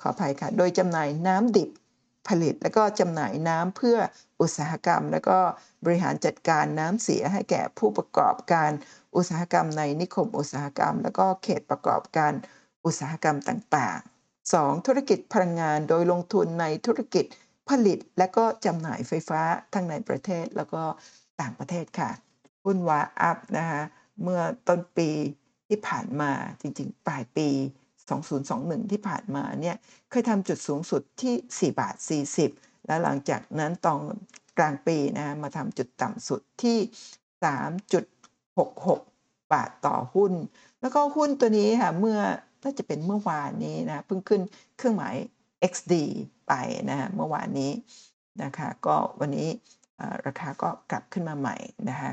[0.00, 1.70] ขออภัยค่ะ โดยจำหน่ายน้ำดิบ
[2.28, 3.96] ผลิตและก็จำหน่ายน้ำเพื่อ
[4.40, 5.38] อุตสาหกรรม และก็
[5.84, 8.70] บริหารจัดการน้ำเสียให้แก่ผู้ประกอบการ
[9.16, 12.32] อุตสาหกรรมในนิคมอุตสาหกรรม และก็เขตประกอบการ
[12.84, 14.86] อุตสาหกรรมต่างๆ 2.
[14.86, 17.24] ธุรกิจพลังงานโดยลงทุนในธุรกิจ
[17.68, 19.40] ผลิตและก็จำหน่ายไฟฟ้า
[19.74, 20.82] ทั้งในประเทศแล้วก็
[21.40, 22.10] ต่างประเทศค่ะ
[22.64, 23.82] หุ้นวาอัพนะคะ
[24.22, 25.10] เมื่อต้นปี
[25.68, 27.48] ที่ผ่านมาจริงๆ ปลายปี
[28.40, 29.76] 2021 ที่ผ่านมาเนี่ย
[30.10, 31.96] เคยทำจุดสูงสุดที่ 4 บาท
[32.40, 34.00] 40 และหลังจากนั้นตอน
[34.58, 36.78] กลางปีนะมาทำจุดต่ำสุดที่
[37.54, 40.32] 3.66 บาทต่อหุ้น
[40.80, 42.18] แล้วก็หุ้นตัวนี้ค่ะเมื่อ
[42.62, 44.40] น่าจะเป็นเมื่อวานนี้นะเพิ่งขึ้น
[44.76, 45.14] เครื่องหมาย
[45.72, 45.94] XD
[46.48, 46.52] ไป
[46.90, 47.72] นะฮะเมื่อวานนี้
[48.42, 49.48] นะคะก็วันนี้
[50.26, 51.56] ราคาก็กลับขึ้นมาใหม่
[51.88, 52.10] นะคะ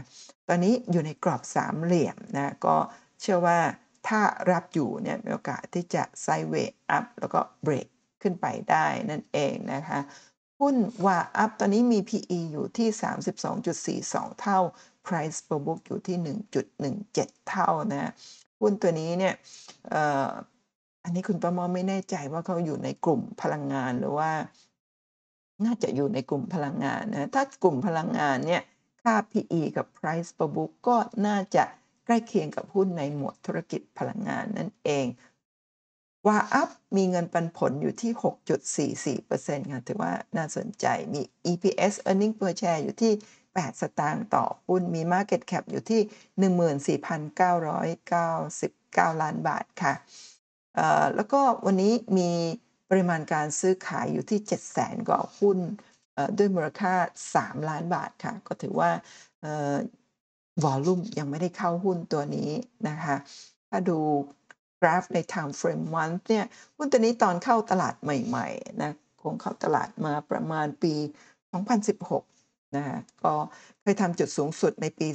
[0.48, 2.76] ตอนนี้อยู่ในกรอบสามเหลี่ยมนะก็
[3.22, 3.60] เชื่อว่า
[4.08, 4.22] ถ้า
[4.52, 6.54] รับอยู่เนี่ยมีโอกาสที่จะไซเว
[6.89, 7.88] อัพแล้วก็เบรก
[8.22, 10.00] ขึ้นไปได้นั่นเองนะคะ
[10.62, 10.76] หุ้น
[11.06, 12.89] ว่าอัพตอนนี้มี PE อยู่ที่
[14.04, 14.60] 32.42 เท่า
[15.06, 16.18] Price per book อยู่ที่
[16.84, 18.12] 1.17 เท่านะ
[18.62, 19.34] หุ้นตัวนี้เนี่ย
[19.93, 20.30] อ่อ
[21.04, 24.32] อันนี้คุณประมอไม่แน่ใจว่าเขาอยู่ในกลุ่มพลังงานหรือว่า
[25.66, 28.62] น่าจะอยู่ในกลุ่มพลังงานนะถ้ากลุ่มพลังงานเนี่ย
[29.04, 31.64] ค่า PE กับ Price per book ก็น่าจะ
[32.08, 35.05] ใกล้เคียงกับหุ้นในหมวดธุรกิจพลังงานนั่นเอง
[36.28, 38.12] วาอัพมีเงินปันผลอยู่ที่
[39.22, 43.14] 6.44%ค่ะถือว่าน่าสนใจมี EPS earning per share อยู่ที่
[43.45, 46.01] 8 สตางค์ต่อหุ้นมี Market Cap อยู่ที่
[49.14, 49.93] 14,999 ล้านบาทค่ะ
[51.16, 52.32] แล้วก็วันนี้มี
[52.89, 54.39] ปริมาณการซื้อขายอยู่ที่
[54.76, 55.58] 700,000 กว่าหุ้น
[56.38, 56.93] ด้วยมูลค่า
[57.34, 58.91] 3 ล้านบาทค่ะ ก็ถือว่า
[60.64, 62.51] วอลลุ่มยังไม่ได้เข้าหุ้นตัวนี้
[62.88, 63.16] นะคะ
[63.70, 63.97] ถ้าดู
[64.82, 66.45] กราฟใน Time Frame Month เนี่ย
[66.78, 68.91] หุ้นตัวนี้ตอนเข้าตลาดใหม่ๆนะ
[69.22, 70.93] คงเข้าตลาดมาประมาณปี
[71.86, 73.34] 2016 นะคะก็
[73.82, 75.08] เคยทำจุดสูงสุดในปี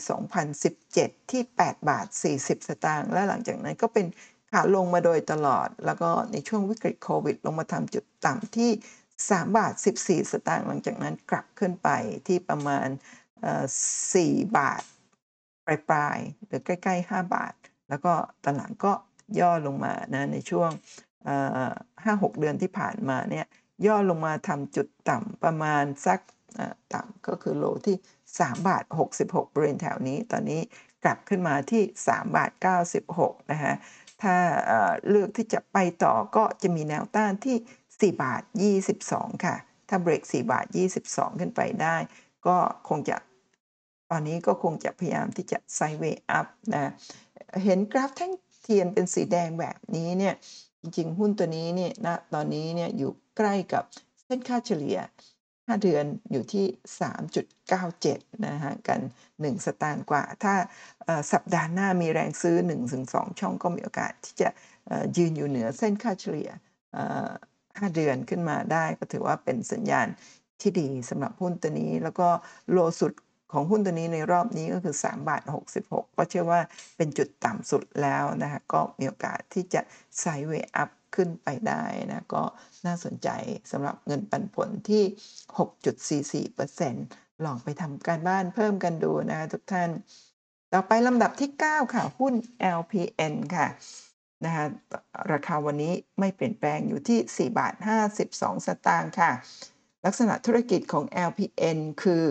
[0.62, 2.06] 2017 ที่ 8 บาท
[2.38, 4.06] 40 สตางค์และหลังจากนั้นก็เป็น
[4.50, 8.70] ขาลงมาโดยตลอด แล้วก็ในช่วงวิกฤตโควิด ลงมาทำจุดต่ำที่
[9.10, 9.72] 3 บาท
[10.02, 11.88] 14 สตางค์หลังจากนั้นกลับขึ้นไป
[12.26, 12.88] ที่ประมาณ
[13.72, 14.82] 4 บาท
[15.66, 17.54] ปลายๆหรือใกล้ๆ 5 บาท
[17.88, 18.12] แล้วก็
[18.44, 18.92] ตอนหลังก็
[19.40, 20.70] ย่อลงมานะในช่วง
[21.24, 21.36] เอ่
[21.70, 21.72] อ
[22.04, 23.46] 5-6เดือนที่ผ่านมาเนี่ย
[23.86, 26.20] ย่อลงมาทำจุดต่ำประมาณสัก
[26.94, 27.96] ต่ำก็คือโลที่
[28.30, 30.60] 3 บาท 66บริเวณแถวนี้ ตอนนี้
[31.04, 32.50] กลับขึ้นมาที่ 3 บาท
[33.00, 33.74] 96นะคะ
[34.22, 34.36] ถ้า
[34.66, 37.56] เอ่อเลือกที่จะไปต่อก็จะมีแนวต้านที่
[38.14, 38.42] 4 บาท
[38.92, 39.56] 22 ค่ะ
[39.88, 40.66] ถ้าเบรก 4 บาท
[41.02, 41.96] 22 ขึ้นไปได้
[42.46, 42.56] ก็
[42.88, 43.16] คงจะ
[44.14, 46.92] ตอนนี้ก็คงจะพยายามที่จะ Sideways up นะ
[47.64, 48.32] เห็นกราฟแท่ง
[48.62, 50.34] เทียนเป็นสีแดงแบบนี้เนี่ย
[50.80, 53.84] จริงๆ หุ้นตัวนี้เนี่ยณตอนนี้เนี่ยอยู่ใกล้กับ
[54.24, 54.98] เส้นค่าเฉลี่ย
[55.40, 56.66] 5 เดือนอยู่ที่
[57.74, 59.00] 3.97 นะคะกัน
[59.30, 60.54] 1 สตางค์กว่า ถ้า
[61.32, 62.56] สัปดาห์หน้ามีแรงซื้อ
[62.98, 64.48] 1-2 ช่องก็มีโอกาสที่จะ
[65.16, 66.50] ยืนอยู่เหนือเส้นค่าเฉลี่ย
[67.38, 70.06] 5 เดือนขึ้นมาได้ ก็ถือว่าเป็นสัญญาณ
[70.60, 72.28] ที่ดีสำหรับหุ้นตัวนี้ แล้วก็
[72.72, 73.12] โลสุด
[73.52, 75.42] ของหุ้นตัวนี้ในรอบนี้ก็คือ 3 บาท
[75.74, 76.60] 66 ก็เชื่อว่า
[76.96, 79.80] เป็นจุดต่ำสุดแล้วนะคะก็มีโอกาสที่จะ
[80.20, 82.42] Sideways up ขึ้นไปได้นะก็
[82.86, 83.28] น่าสนใจ
[83.70, 85.04] สำหรับเงินปันผลที่
[86.50, 89.90] 6.44%ลองไปทำการบ้านเพิ่มกันดูนะคะทุกท่าน
[90.72, 92.34] ต่อไปลำดับที่ 9 ค่ะหุ้น
[92.78, 93.68] LPN ค่ะ
[94.44, 94.64] นะคะ
[95.32, 97.74] ราคาวันนี้ไม่เปลี่ยนแปลงอยู่ที่ 4 บาท
[98.10, 99.30] 52 สตางค์ค่ะ
[100.04, 102.24] ลักษณะธุรกิจของ LPN คือ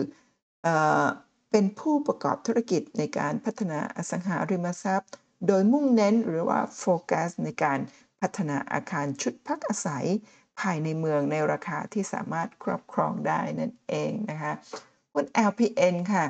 [1.50, 5.10] เป็นผู้ประกอบธุรกิจในการพัฒนาอสังหาริมทรัพย์
[5.46, 7.78] โดยมุ่งเน้นหรือว่าโฟกัสในการ
[8.20, 10.06] พัฒนาอาคารชุดพักอาศัย
[10.60, 14.52] ภายในเมืองในราคาที่สามารถครอบครองได้นั่นเองนะคะ
[15.12, 16.24] หุ้น LPN ค่ะ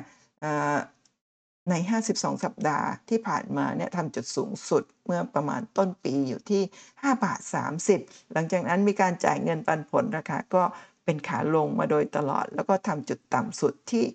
[1.69, 1.75] ใน
[2.09, 6.61] 52 สัปดาห์ที่ผ่านมาเนี่ยทำจุดสูงสุดเมื่อประมาณต้นปีอยู่ที่
[6.91, 7.39] 5บาท
[7.87, 10.63] 30 หลังจากนั้นมีการจ่ายเงินปันผลราคาก็
[11.05, 14.05] เป็นขาลงมาโดยตลอด แล้วก็ทำจุดต่ำสุดที่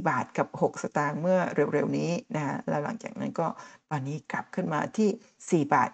[0.00, 3.46] 4 บาทกับ 6 สตางค์เมื่อเร็วๆนี้นะคะแล้วหลังจากนั้นก็
[3.90, 5.90] ตอนนี้กลับขึ้นมาที่ 4 บาท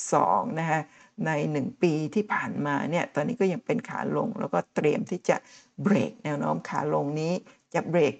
[0.00, 0.80] 52 นะคะ
[1.26, 5.36] ใน 1 ปีที่ผ่านมาเนี่ยตอนนี้ก็ยังเป็นขาลง แล้วก็เตรียมที่จะ
[5.82, 7.32] เบรกแนวโน้มขาลงนี้
[7.74, 8.14] จะเบรก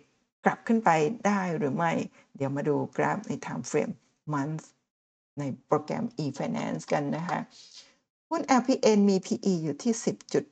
[0.44, 0.90] กลับขึ้นไป
[1.26, 1.92] ได้หรือไม่
[2.36, 3.94] เดี๋ยวมาดูกราฟใน Time Frame
[4.32, 4.64] Month
[5.38, 7.40] ในโปรแกรม e-finance กันนะคะ
[8.31, 9.95] หุ้น LPN มี PE อยู่ที่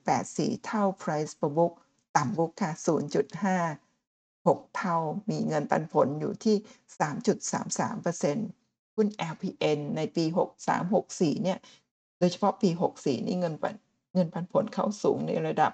[0.02, 1.72] 10.84 เท่า Price per book
[2.16, 4.96] ต่ำ book ค่ะ 0.56 เท่า
[5.30, 6.56] มีเงินปันผลอยู่ที่
[8.40, 10.24] 3.33%หุ้น LPN ในปี
[10.84, 11.58] 63-64 เนี่ย
[12.18, 13.74] โดยเฉพาะปี 64 นี่เงินปัน
[14.14, 15.72] เงินปันผลเข้าสูงในระดับ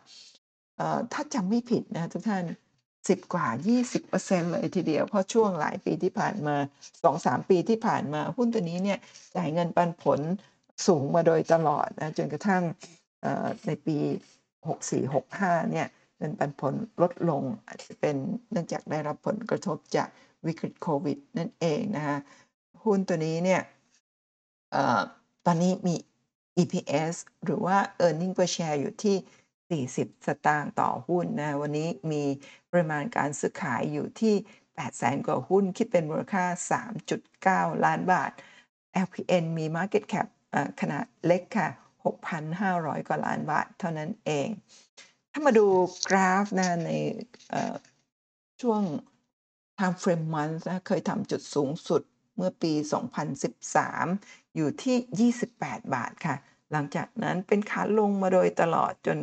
[1.13, 2.45] ถ้าจำไม่ผิดนะทุกท่าน
[2.89, 3.49] 10 กว่า
[4.01, 6.57] 20%เลยทีเดียว เพราะช่วงหลายปีที่ผ่านมา
[7.03, 8.99] 2-3 ปีที่ผ่านมา หุ้นตัวนี้เนี่ย
[9.37, 10.21] จ่ายเงินปันผล
[10.87, 12.63] สูงมาโดยตลอดนะจนกระทั่ง
[13.67, 13.99] ในปี
[14.65, 15.87] 64-65 เนี่ย
[16.19, 18.17] เงินปันผลลดลงอาจจะเป็น
[18.51, 20.09] เนื่องจากได้รับผลกระทบจาก
[20.47, 22.19] วิกฤตโควิดนั่นเองนะคะ
[22.85, 23.63] หุ้นตัวนี้เนี่ย
[24.75, 24.77] อ
[25.47, 25.95] ตอนนี้มี
[26.63, 27.15] EPS
[27.45, 32.23] หรือว่า earning per share อยู่ที่ 40 สตางค์ต่อหุ้นนะวันนี้มี
[32.71, 34.35] ปริมาณการซื้อขายอยู่ที่
[34.81, 36.45] 800,000กว่าหุ้น คิดเป็นมูลค่า
[37.75, 38.31] 3.9 ล้านบาท
[39.05, 40.27] LPN มี Market Cap
[40.81, 41.69] ขนาดเล็กค่ะ
[42.39, 44.49] 6,500 กว่าล้านบาทเท่านั้นเอง
[45.33, 45.67] ถ้ามาดู
[46.09, 46.91] กราฟนะใน
[48.63, 48.83] ช่วง
[49.79, 52.03] Time Frame Month นะเคยทำจุดสูงสุด
[52.37, 52.73] เมื่อปี
[53.65, 56.37] 2013 อยู่ที่ 28 บาทค่ะ
[56.73, 59.19] หลังจากนั้นเป็นขาลงมาโดยตลอดจน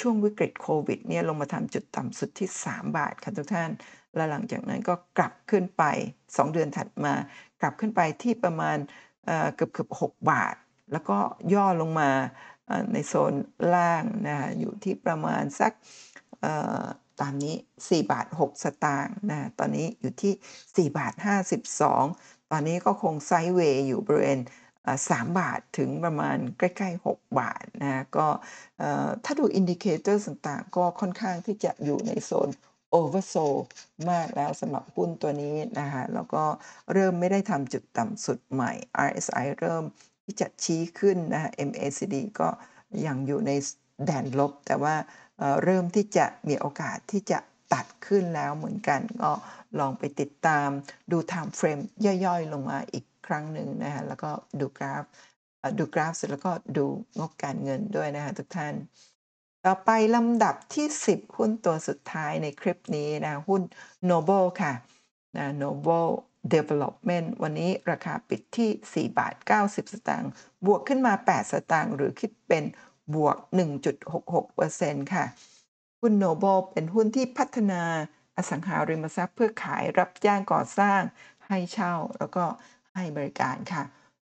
[0.00, 3.70] ช่วงวิกฤตโควิดเนี่ยลงมาทำจุดต่ำสุดที่ 3 บาทค่ะทุกท่าน
[4.14, 5.84] แล้วหลังจากนั้นก็กลับขึ้นไป
[6.20, 7.14] 2 เดือนถัดมา
[7.60, 8.78] กลับขึ้นไปที่ประมาณ
[9.26, 10.54] เอ่อเกือบๆ6บาท
[10.92, 11.18] แล้วก็
[11.54, 12.10] ย่อลงมา
[12.92, 13.34] ในโซน
[13.74, 15.72] ล่างนะคะอยู่ที่ประมาณสัก
[17.20, 17.54] ตามนี้
[17.84, 21.14] 4 บาท 6 สตางค์นะตอนนี้อยู่ที่ 4 บาท
[21.82, 24.40] 52 ตอนนี้ก็คงไซด์เวย์อยู่บริเวณ
[24.86, 28.26] อ่า3บาทถึงประมาณใกล้ๆ 6 บาทนะคะก็
[29.24, 32.48] ถ้าดู indicator ต่างๆ ก็ค่อนข้างที่จะอยู่ในโซน
[32.98, 33.64] oversold
[34.10, 36.44] มากแล้วสำหรับหุ้นตัวนี้นะคะแล้วก็
[36.92, 38.72] เริ่มไม่ได้ทำจุดต่ำสุดใหม่
[39.06, 39.84] RSI เริ่ม
[40.24, 42.48] ที่จะชี้ขึ้นนะคะ MACD ก็
[43.06, 43.50] ยังอยู่ใน
[44.06, 44.94] แดนลบ แต่ว่า
[45.64, 47.38] เริ่มที่จะมีโอกาสที่จะ
[47.72, 49.30] ตัดขึ้นแล้วเหมือนกันก็
[49.78, 50.68] ลองไปติดตาม
[51.10, 54.30] ดู time frame ย่อยๆ ลงมาอีกครั้งหนึ่งนะคะแล้วก็
[54.60, 55.04] ดูกราฟ
[55.78, 56.86] ดูกราฟเสร็จแล้วก็ดู
[57.18, 58.74] งบการเงินด้วยนะคะทุกท่าน
[59.66, 63.62] ต่อไปลำดับที่ 10 หุ้นตัวสุดท้ายในคลิปนี้นะ หุ้น
[64.10, 64.72] Noble ค่ะ
[65.36, 66.10] นะ Noble
[66.54, 70.30] Development วันนี้ราคาปิดที่ 4 บาท 90 สตางค์
[70.66, 72.64] บวกขึ้นมา 8 สตางค์หรือคิดเป็น
[73.14, 73.36] บวก
[74.04, 75.24] 1.66%ค่ะ
[76.00, 77.82] หุ้น Noble เป็นหุ้นที่พัฒนา
[78.36, 81.00] อสังหาริมทรัพย์เพื่อขายรับจ้างก่อสร้าง
[81.46, 82.44] ให้เช่าแล้วก็
[82.94, 83.82] ให้บริการค่ะ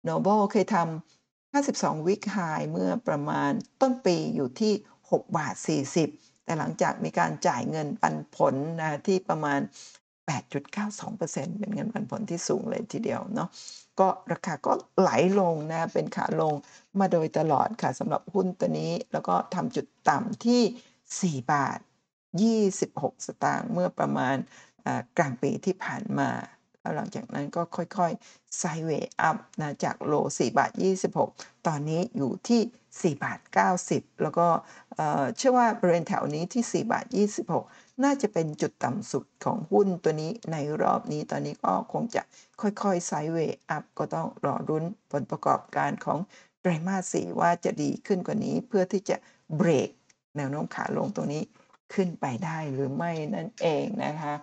[0.08, 2.38] Noble เคยทำ52 วิกไฮ
[2.72, 4.74] เมื่อประมาณต้นปีอยู่ที่
[5.14, 5.56] 6 บาท
[6.00, 9.60] 40 แต่หลังจากมีการจ่ายเงินปันผลนะที่ประมาณ
[10.40, 13.50] 8.92%เป็นเงินปันผลที่สูงเลยทีเดียวเนาะ
[14.00, 15.10] ก็ราคาก็ไหล
[15.40, 16.54] ลงนะเป็นขาลง
[17.00, 21.80] มาโดยตลอดค่ะสำหรับหุ้นตัวนี้ แล้วก็ทำจุดต่ำที่ 4 บาท
[22.52, 24.36] 26 สตางค์เมื่อประมาณ
[25.18, 26.30] กลางปีที่ผ่านมา
[26.82, 30.72] แล้วหลังจากนั้นก็ค่อยๆ sideway up นะจาก low 4 บาท
[31.20, 32.62] 26 ตอนนี้อยู่ที่
[33.02, 33.40] 4 บาท
[33.80, 34.48] 90 แล้วก็
[35.38, 37.06] เชื่อว่าบริเวณแถวนี้ที่ 4 บาท
[37.54, 42.22] 26 น่าจะเป็นจุดต่ำสุดของหุ้นตัวนี้ในรอบนี้ตอนนี้ก็คงจะ
[42.62, 46.20] ค่อยๆ sideway up ก็ต้องรอลุ้นผลประกอบการของ
[46.62, 49.16] ไตรมาส 4 ว่าจะดีขึ้นกว่านี้เพื่อที่จะ
[49.56, 49.90] เบรก
[50.38, 51.44] แนวโน้มขาลงตรงนี้
[51.94, 54.34] ขึ้นไปได้หรือไม่นั่นเองนะคะ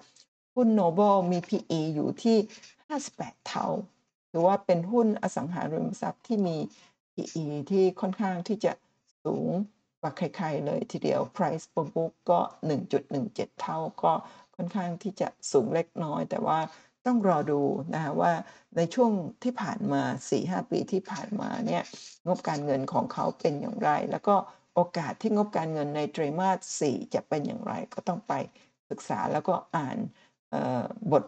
[0.55, 2.36] หุ้น Noble มี PE อยู่ที่
[2.90, 3.66] 58 เท่า
[4.30, 6.57] ถือว่าเป็นหุ้นอสังหาริมทรัพย์ที่มี
[7.14, 8.72] PE ที่ค่อนข้างที่จะ
[9.24, 9.50] สูง
[10.00, 12.40] กว่าใครๆเลยทีเดียว Price per book ก็
[13.00, 14.12] 1.17 เท่าก็
[14.56, 16.58] ค่อนข้างที่จะสูงเล็กน้อย แต่ว่า
[17.06, 17.61] ต้องรอดู
[17.94, 18.32] นะคะว่า
[18.76, 20.02] ในช่วงที่ผ่านมา
[20.40, 21.82] 4-5 ปีที่ผ่านมาเนี่ย
[22.26, 24.36] งบการเงินของเขาเป็นอย่างไร แล้วก็
[24.74, 28.32] โอกาสที่งบการเงินในไตรมาส 4 จะเป็นอย่างไร ก็ต้องไป
[28.90, 29.98] ศึกษาแล้วก็อ่าน
[30.50, 31.24] เอ่อบท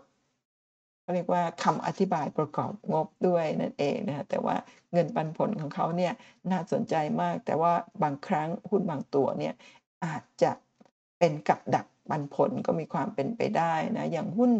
[1.03, 4.57] เขาเรียกว่าคำอธิบายประกอบงบด้วยนั่นเองนะคะแต่ว่า
[4.92, 6.12] เงินปันผลของเขาเนี่ย
[6.50, 7.72] น่าสนใจมาก แต่ว่า
[8.03, 9.55] บางครั้งหุ้นบางตัวเนี่ย
[10.05, 10.50] อาจจะ
[11.18, 14.53] เป็นกับดักปันผลก็มีความเป็นไปได้นะอย่างหุ้น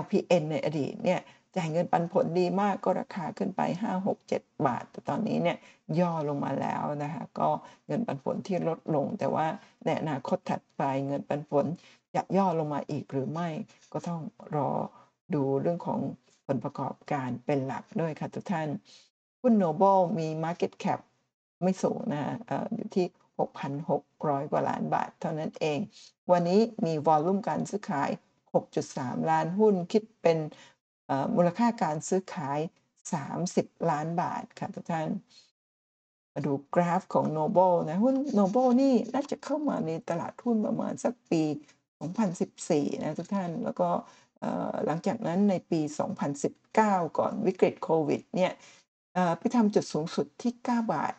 [0.00, 1.20] LPN ในอดีตเนี่ย
[1.56, 5.56] จ่ายเงินปันผลดีมากก็ราคาขึ้นไป 5 6 7 บาท แต่ตอนนี้เนี่ย
[5.98, 7.48] ย่อลงมาแล้วนะคะก็
[7.86, 9.46] เงินปันผลที่ลดลง แต่ว่า
[9.84, 11.66] ในอนาคตถัดไปเงินปันผล
[12.14, 13.48] จะย่อลงมาอีกหรือไม่
[13.92, 14.20] ก็ต้อง
[14.56, 14.70] รอ
[15.34, 16.00] ดูเรื่องของ
[16.46, 18.68] ผลประกอบการเป็นหลักด้วยค่ะทุกท่าน
[19.40, 21.00] หุ้น Noble มี Market Cap
[21.62, 22.34] ไม่สูงนะคะ
[22.74, 23.06] อยู่ที่
[23.78, 25.78] 6,600 กว่าล้านบาทเท่านั้นเอง
[26.30, 28.10] วันนี้มีวอลลุ่มการซื้อขาย
[28.70, 30.38] 6.3 ล้านหุ้นคิดเป็น
[31.36, 32.58] มูลค่าการซื้อขาย
[33.24, 35.08] 30 ล้านบาทค่ะทุกท่าน
[36.32, 41.42] มาดูกราฟของ Noble นะหุ้น Noble นี่น่าจะเข้ามาในตลาดหุ้นประมาณสักปี
[42.22, 43.88] 2014 นะทุกท่านแล้วก็
[44.86, 45.80] หลังจากนั้นในปี
[46.48, 48.52] 2019 ก่อนวิกฤตโควิดเนี่ย
[49.14, 51.14] เอ่อไปทำจุดสูงสุดที่ 9 บาท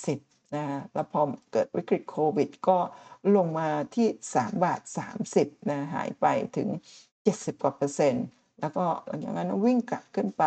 [0.00, 0.64] 70นะ
[0.94, 1.20] แล้วพอ
[1.52, 2.78] เกิดวิกฤตโควิด ก็
[3.36, 4.80] ลงมาที่ 3 บาท
[5.26, 6.26] 30นะหายไป
[6.56, 6.68] ถึง
[7.14, 8.26] 70 กว่าเปอร์เซ็นต์
[8.60, 10.44] แล้วก็หลังจากนั้นวิ่งกลับขึ้นไป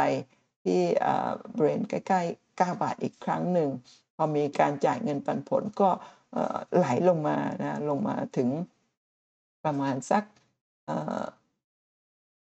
[0.63, 0.81] ที่
[1.53, 3.69] เบริเวณใกล้ ๆ 9 บาทอีกครั้งหนึ่ง
[4.15, 5.89] พอมีการจ่ายเงินปันผลก็
[6.75, 8.49] ไหลลงมานะลงมาถึง
[9.65, 10.23] ประมาณสัก
[10.85, 10.89] เ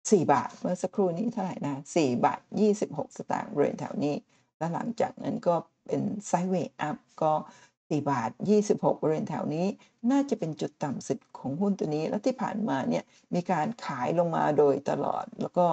[0.08, 2.40] 4 บาท เมื่อสักครู่นี้เท่าไหร่นะ4บาท
[2.78, 4.14] 26 สตางค์บริเวณแถวนี้
[4.58, 5.54] แล้วหลังจากนั้นก็
[5.86, 7.32] เป็นไซด์เวย์อัพก็
[7.70, 8.30] 4บาท
[8.64, 9.66] 26 บริเวณแถวนี้
[10.10, 13.04] น่าจะเป็นจุดต่ำสุดของหุ้นตัวนี้ แล้วที่ผ่านมาเนี่ย
[13.34, 15.66] มีการขายลงมาโดยตลอด แล้วก็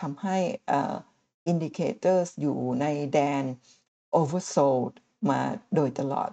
[0.00, 0.38] ทำให้
[0.70, 0.94] อ่อ
[1.52, 3.44] indicators อยู่ในแดน
[4.20, 4.92] oversold
[5.30, 5.40] มา
[5.74, 6.30] โดยตลอด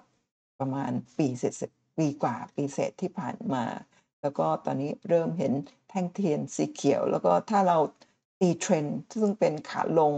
[0.60, 3.64] ประมาณปีเศษปีกว่าปีเศษที่ผ่านมา
[4.22, 5.53] แล้วก็ตอนนี้เริ่มเห็น
[5.89, 7.78] แท่งเทียนสีเขียว แล้วก็ถ้าเรา
[8.39, 8.86] ตีเทรน
[9.22, 10.13] ซึ่งเป็นขาลง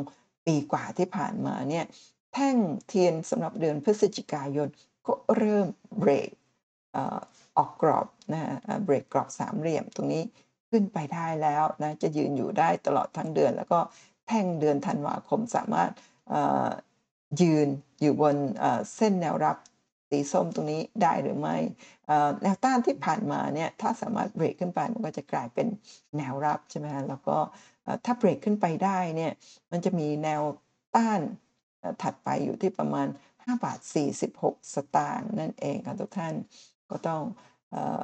[0.45, 1.85] ปีกว่าที่ผ่านมาเนี่ย
[2.33, 4.67] แท่งเทียนสำหรับเดือนพฤศจิกายน
[5.07, 5.67] ก็เริ่ม
[5.99, 6.29] เบรก
[7.57, 8.53] ออกกรอบนะคะ
[8.85, 10.23] เบรกกรอบสามเหลี่ยมตรงนี้
[10.69, 13.79] ขึ้นไปได้แล้วนะจะยืนอยู่ได้ตลอดทั้งเดือน แล้วก็
[14.27, 15.91] แท่งเดือนธันวาคมสามารถ
[17.41, 17.67] ยืน
[18.01, 18.35] อยู่บน
[18.95, 19.57] เส้นแนวรับ
[20.11, 21.57] สีส้มตรงนี้ได้หรือไม่
[22.43, 25.67] แนวต้านที่ผ่านมาเนี่ยถ้าสามารถเบรกขึ้นไปมันก็จะกลายเป็น
[26.17, 27.37] แนวรับใช่ไหมคะแล้วก็
[28.05, 29.31] ถ้าเบรกขึ้นไปได้เนี่ย
[29.71, 30.41] มันจะมีแนว
[30.95, 31.19] ต้าน
[32.01, 33.07] ถัดไปอยู่ที่ประมาณ
[33.43, 33.79] 5บาท
[34.27, 36.33] 46 สตางค์นั่นเองค่ะทุกท่าน
[36.89, 37.21] ก็ต้อง
[37.71, 38.01] เอ่อ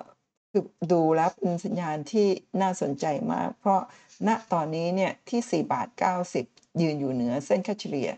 [0.52, 2.28] คือดูแล้วเป็นสัญญาณที่
[2.62, 3.82] น่าสนใจมาก เพราะ
[4.28, 5.88] ณตอนนี้เนี่ยที่ 4 บาท
[6.36, 8.10] 90 ยืนอยู่เหนือเส้นค่าเฉลี่ย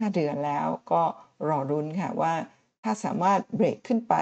[0.00, 1.02] 5 เดือนแล้วก็
[1.48, 2.34] รอรุ้นค่ะว่า
[2.84, 4.14] ถ้าสามารถเบรกขึ้นไป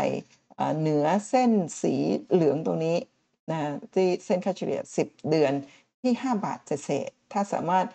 [0.80, 1.50] เหนือเส้น
[1.82, 1.94] สี
[2.32, 2.96] เหลืองตรงนี้
[3.50, 3.58] นะ
[3.94, 5.52] ที่เส้นค่าเฉลี่ย 10 เดือน
[6.02, 7.86] ที่ 5 บาทเศษ ถ้าสามารถ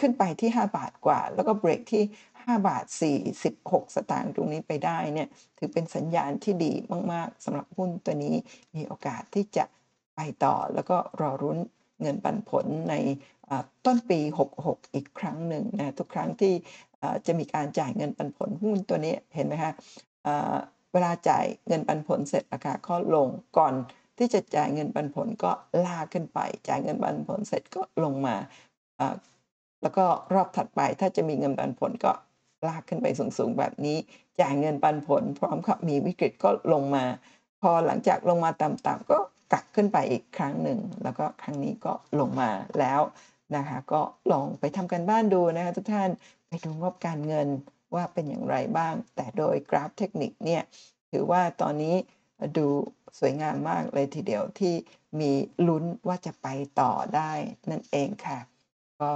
[0.00, 2.02] ขึ้นไปที่ 5 บาทกว่า แล้วก็เบรกที่
[2.34, 2.84] 5 บาท
[3.40, 6.72] 46 สตางค์ตรงนี้ไปได้เนี่ยถือเป็นสัญญาณที่ดี
[7.12, 8.34] มาก ๆสำหรับหุ้นตัวนี้
[8.76, 9.64] มีโอกาสที่จะ
[10.16, 11.58] ไปต่อแล้วก็รอรุ้น
[12.02, 12.94] เงินปันผลใน
[13.86, 14.20] ต้นปี
[14.58, 16.54] 66 อีกครั้งหนึ่งนะทุกครั้งที่
[17.26, 19.72] จะมีการจ่ายเงินปันผลหุ้นตัวนี้เห็นไหมคะ
[20.92, 23.28] เวลาจ่ายเงินปันผลเสร็จราคาก็ลง
[23.58, 23.74] ก่อน
[24.18, 25.50] ที่จะจ่ายเงินปันผลก็
[25.86, 26.38] ลากขึ้นไป
[26.68, 28.36] จ่ายเงินปันผลเสร็จก็ลงมา
[29.00, 29.14] อ่า
[29.82, 32.12] แล้วก็รอบถัดไปถ้าจะมีเงินปันผลก็
[32.68, 33.96] ลากขึ้นไปสูงๆแบบนี้
[34.40, 37.04] จ่ายเงินปันผล พร้อมกับมีวิกฤตก็ลงมา
[37.60, 39.18] พอหลังจากลงมาต่ำๆก็
[39.52, 43.00] กลับขึ้นไปอีกครั้งหนึ่ง แล้วก็ครั้งนี้ก็ลงมาแล้ว
[43.56, 44.00] นะคะ ก็
[44.32, 46.10] ลองไปทำกันบ้านดูนะคะทุกท่าน
[46.52, 47.48] ไปดูงบการเงิน
[47.94, 50.62] ว่าเป็นอย่างไรบ้าง แต่โดยกราฟเทคนิคเนี่ย
[51.10, 51.96] ถือว่าตอนนี้
[52.58, 52.66] ดู
[53.18, 54.74] สวยงามมากเลยทีเดียวที่
[55.20, 55.30] มี
[55.68, 56.48] ลุ้นว่าจะไป
[56.80, 57.32] ต่อได้
[57.70, 58.38] นั่นเองค่ะ
[59.00, 59.12] ก็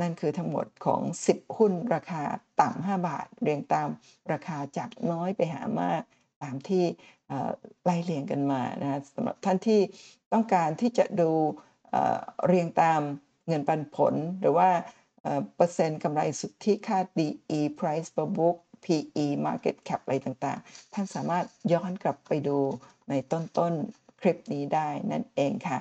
[0.00, 2.22] นั่นคือทั้งหมดของ 10 หุ้นราคา
[2.60, 3.88] ต่ำ5บาท เรียงตาม
[4.32, 6.02] ราคาจากน้อยไปหามาก
[6.42, 6.84] ตามที่
[7.84, 9.80] ไล่เรียงกันมานะสำหรับท่านที่
[10.32, 11.30] ต้องการที่จะดู
[12.46, 13.00] เรียงตาม
[13.46, 14.70] เงินปันผลหรือว่า
[15.56, 22.58] เปอร์เซ็นต์กำไรสุทธิค่า DE Price per book PE Market Cap อะไรต่างๆ ท่านสามารถย้อนกลับไปดู
[23.08, 25.78] ในต้นๆ คลิปนี้ได้นั่นเองค่ะ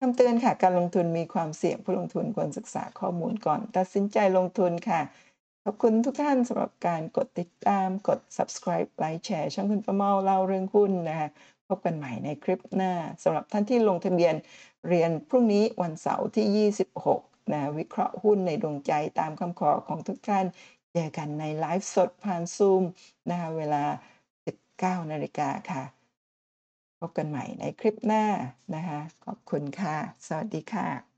[0.00, 5.00] คำเตือนค่ะ การลงทุนมีความเสี่ยงผู้ลงทุนควรศึกษาข้อมูลก่อนตัดสินใจลงทุนค่ะ
[5.64, 11.28] ขอบคุณทุกท่านสำหรับการกดติดตามกด subscribe ไลค์แชร์ช่องคุณประเมาเล่าเรื่องหุ้นนะคะ
[11.68, 14.34] พบกันใหม่ในคลิปหน้าสำหรับท่านที่ลงทะเบียน
[14.88, 16.70] เรียนพรุ่งนี้วันเสาร์ที่
[17.06, 20.46] 26 นะวิเคราะห์หุ้นในดวงใจตามคำขอของทุกท่าน
[20.92, 22.82] เจอกันในไลฟ์สดผ่านซูม
[23.30, 23.84] นะคะเวลา
[24.44, 25.82] 19นาฬิกาค่ะ
[26.98, 28.24] พบกันใหม่ในคลิปหน้า
[28.74, 29.96] นะคะ ขอบคุณค่ะ
[30.26, 31.17] สวัสดีค่ะ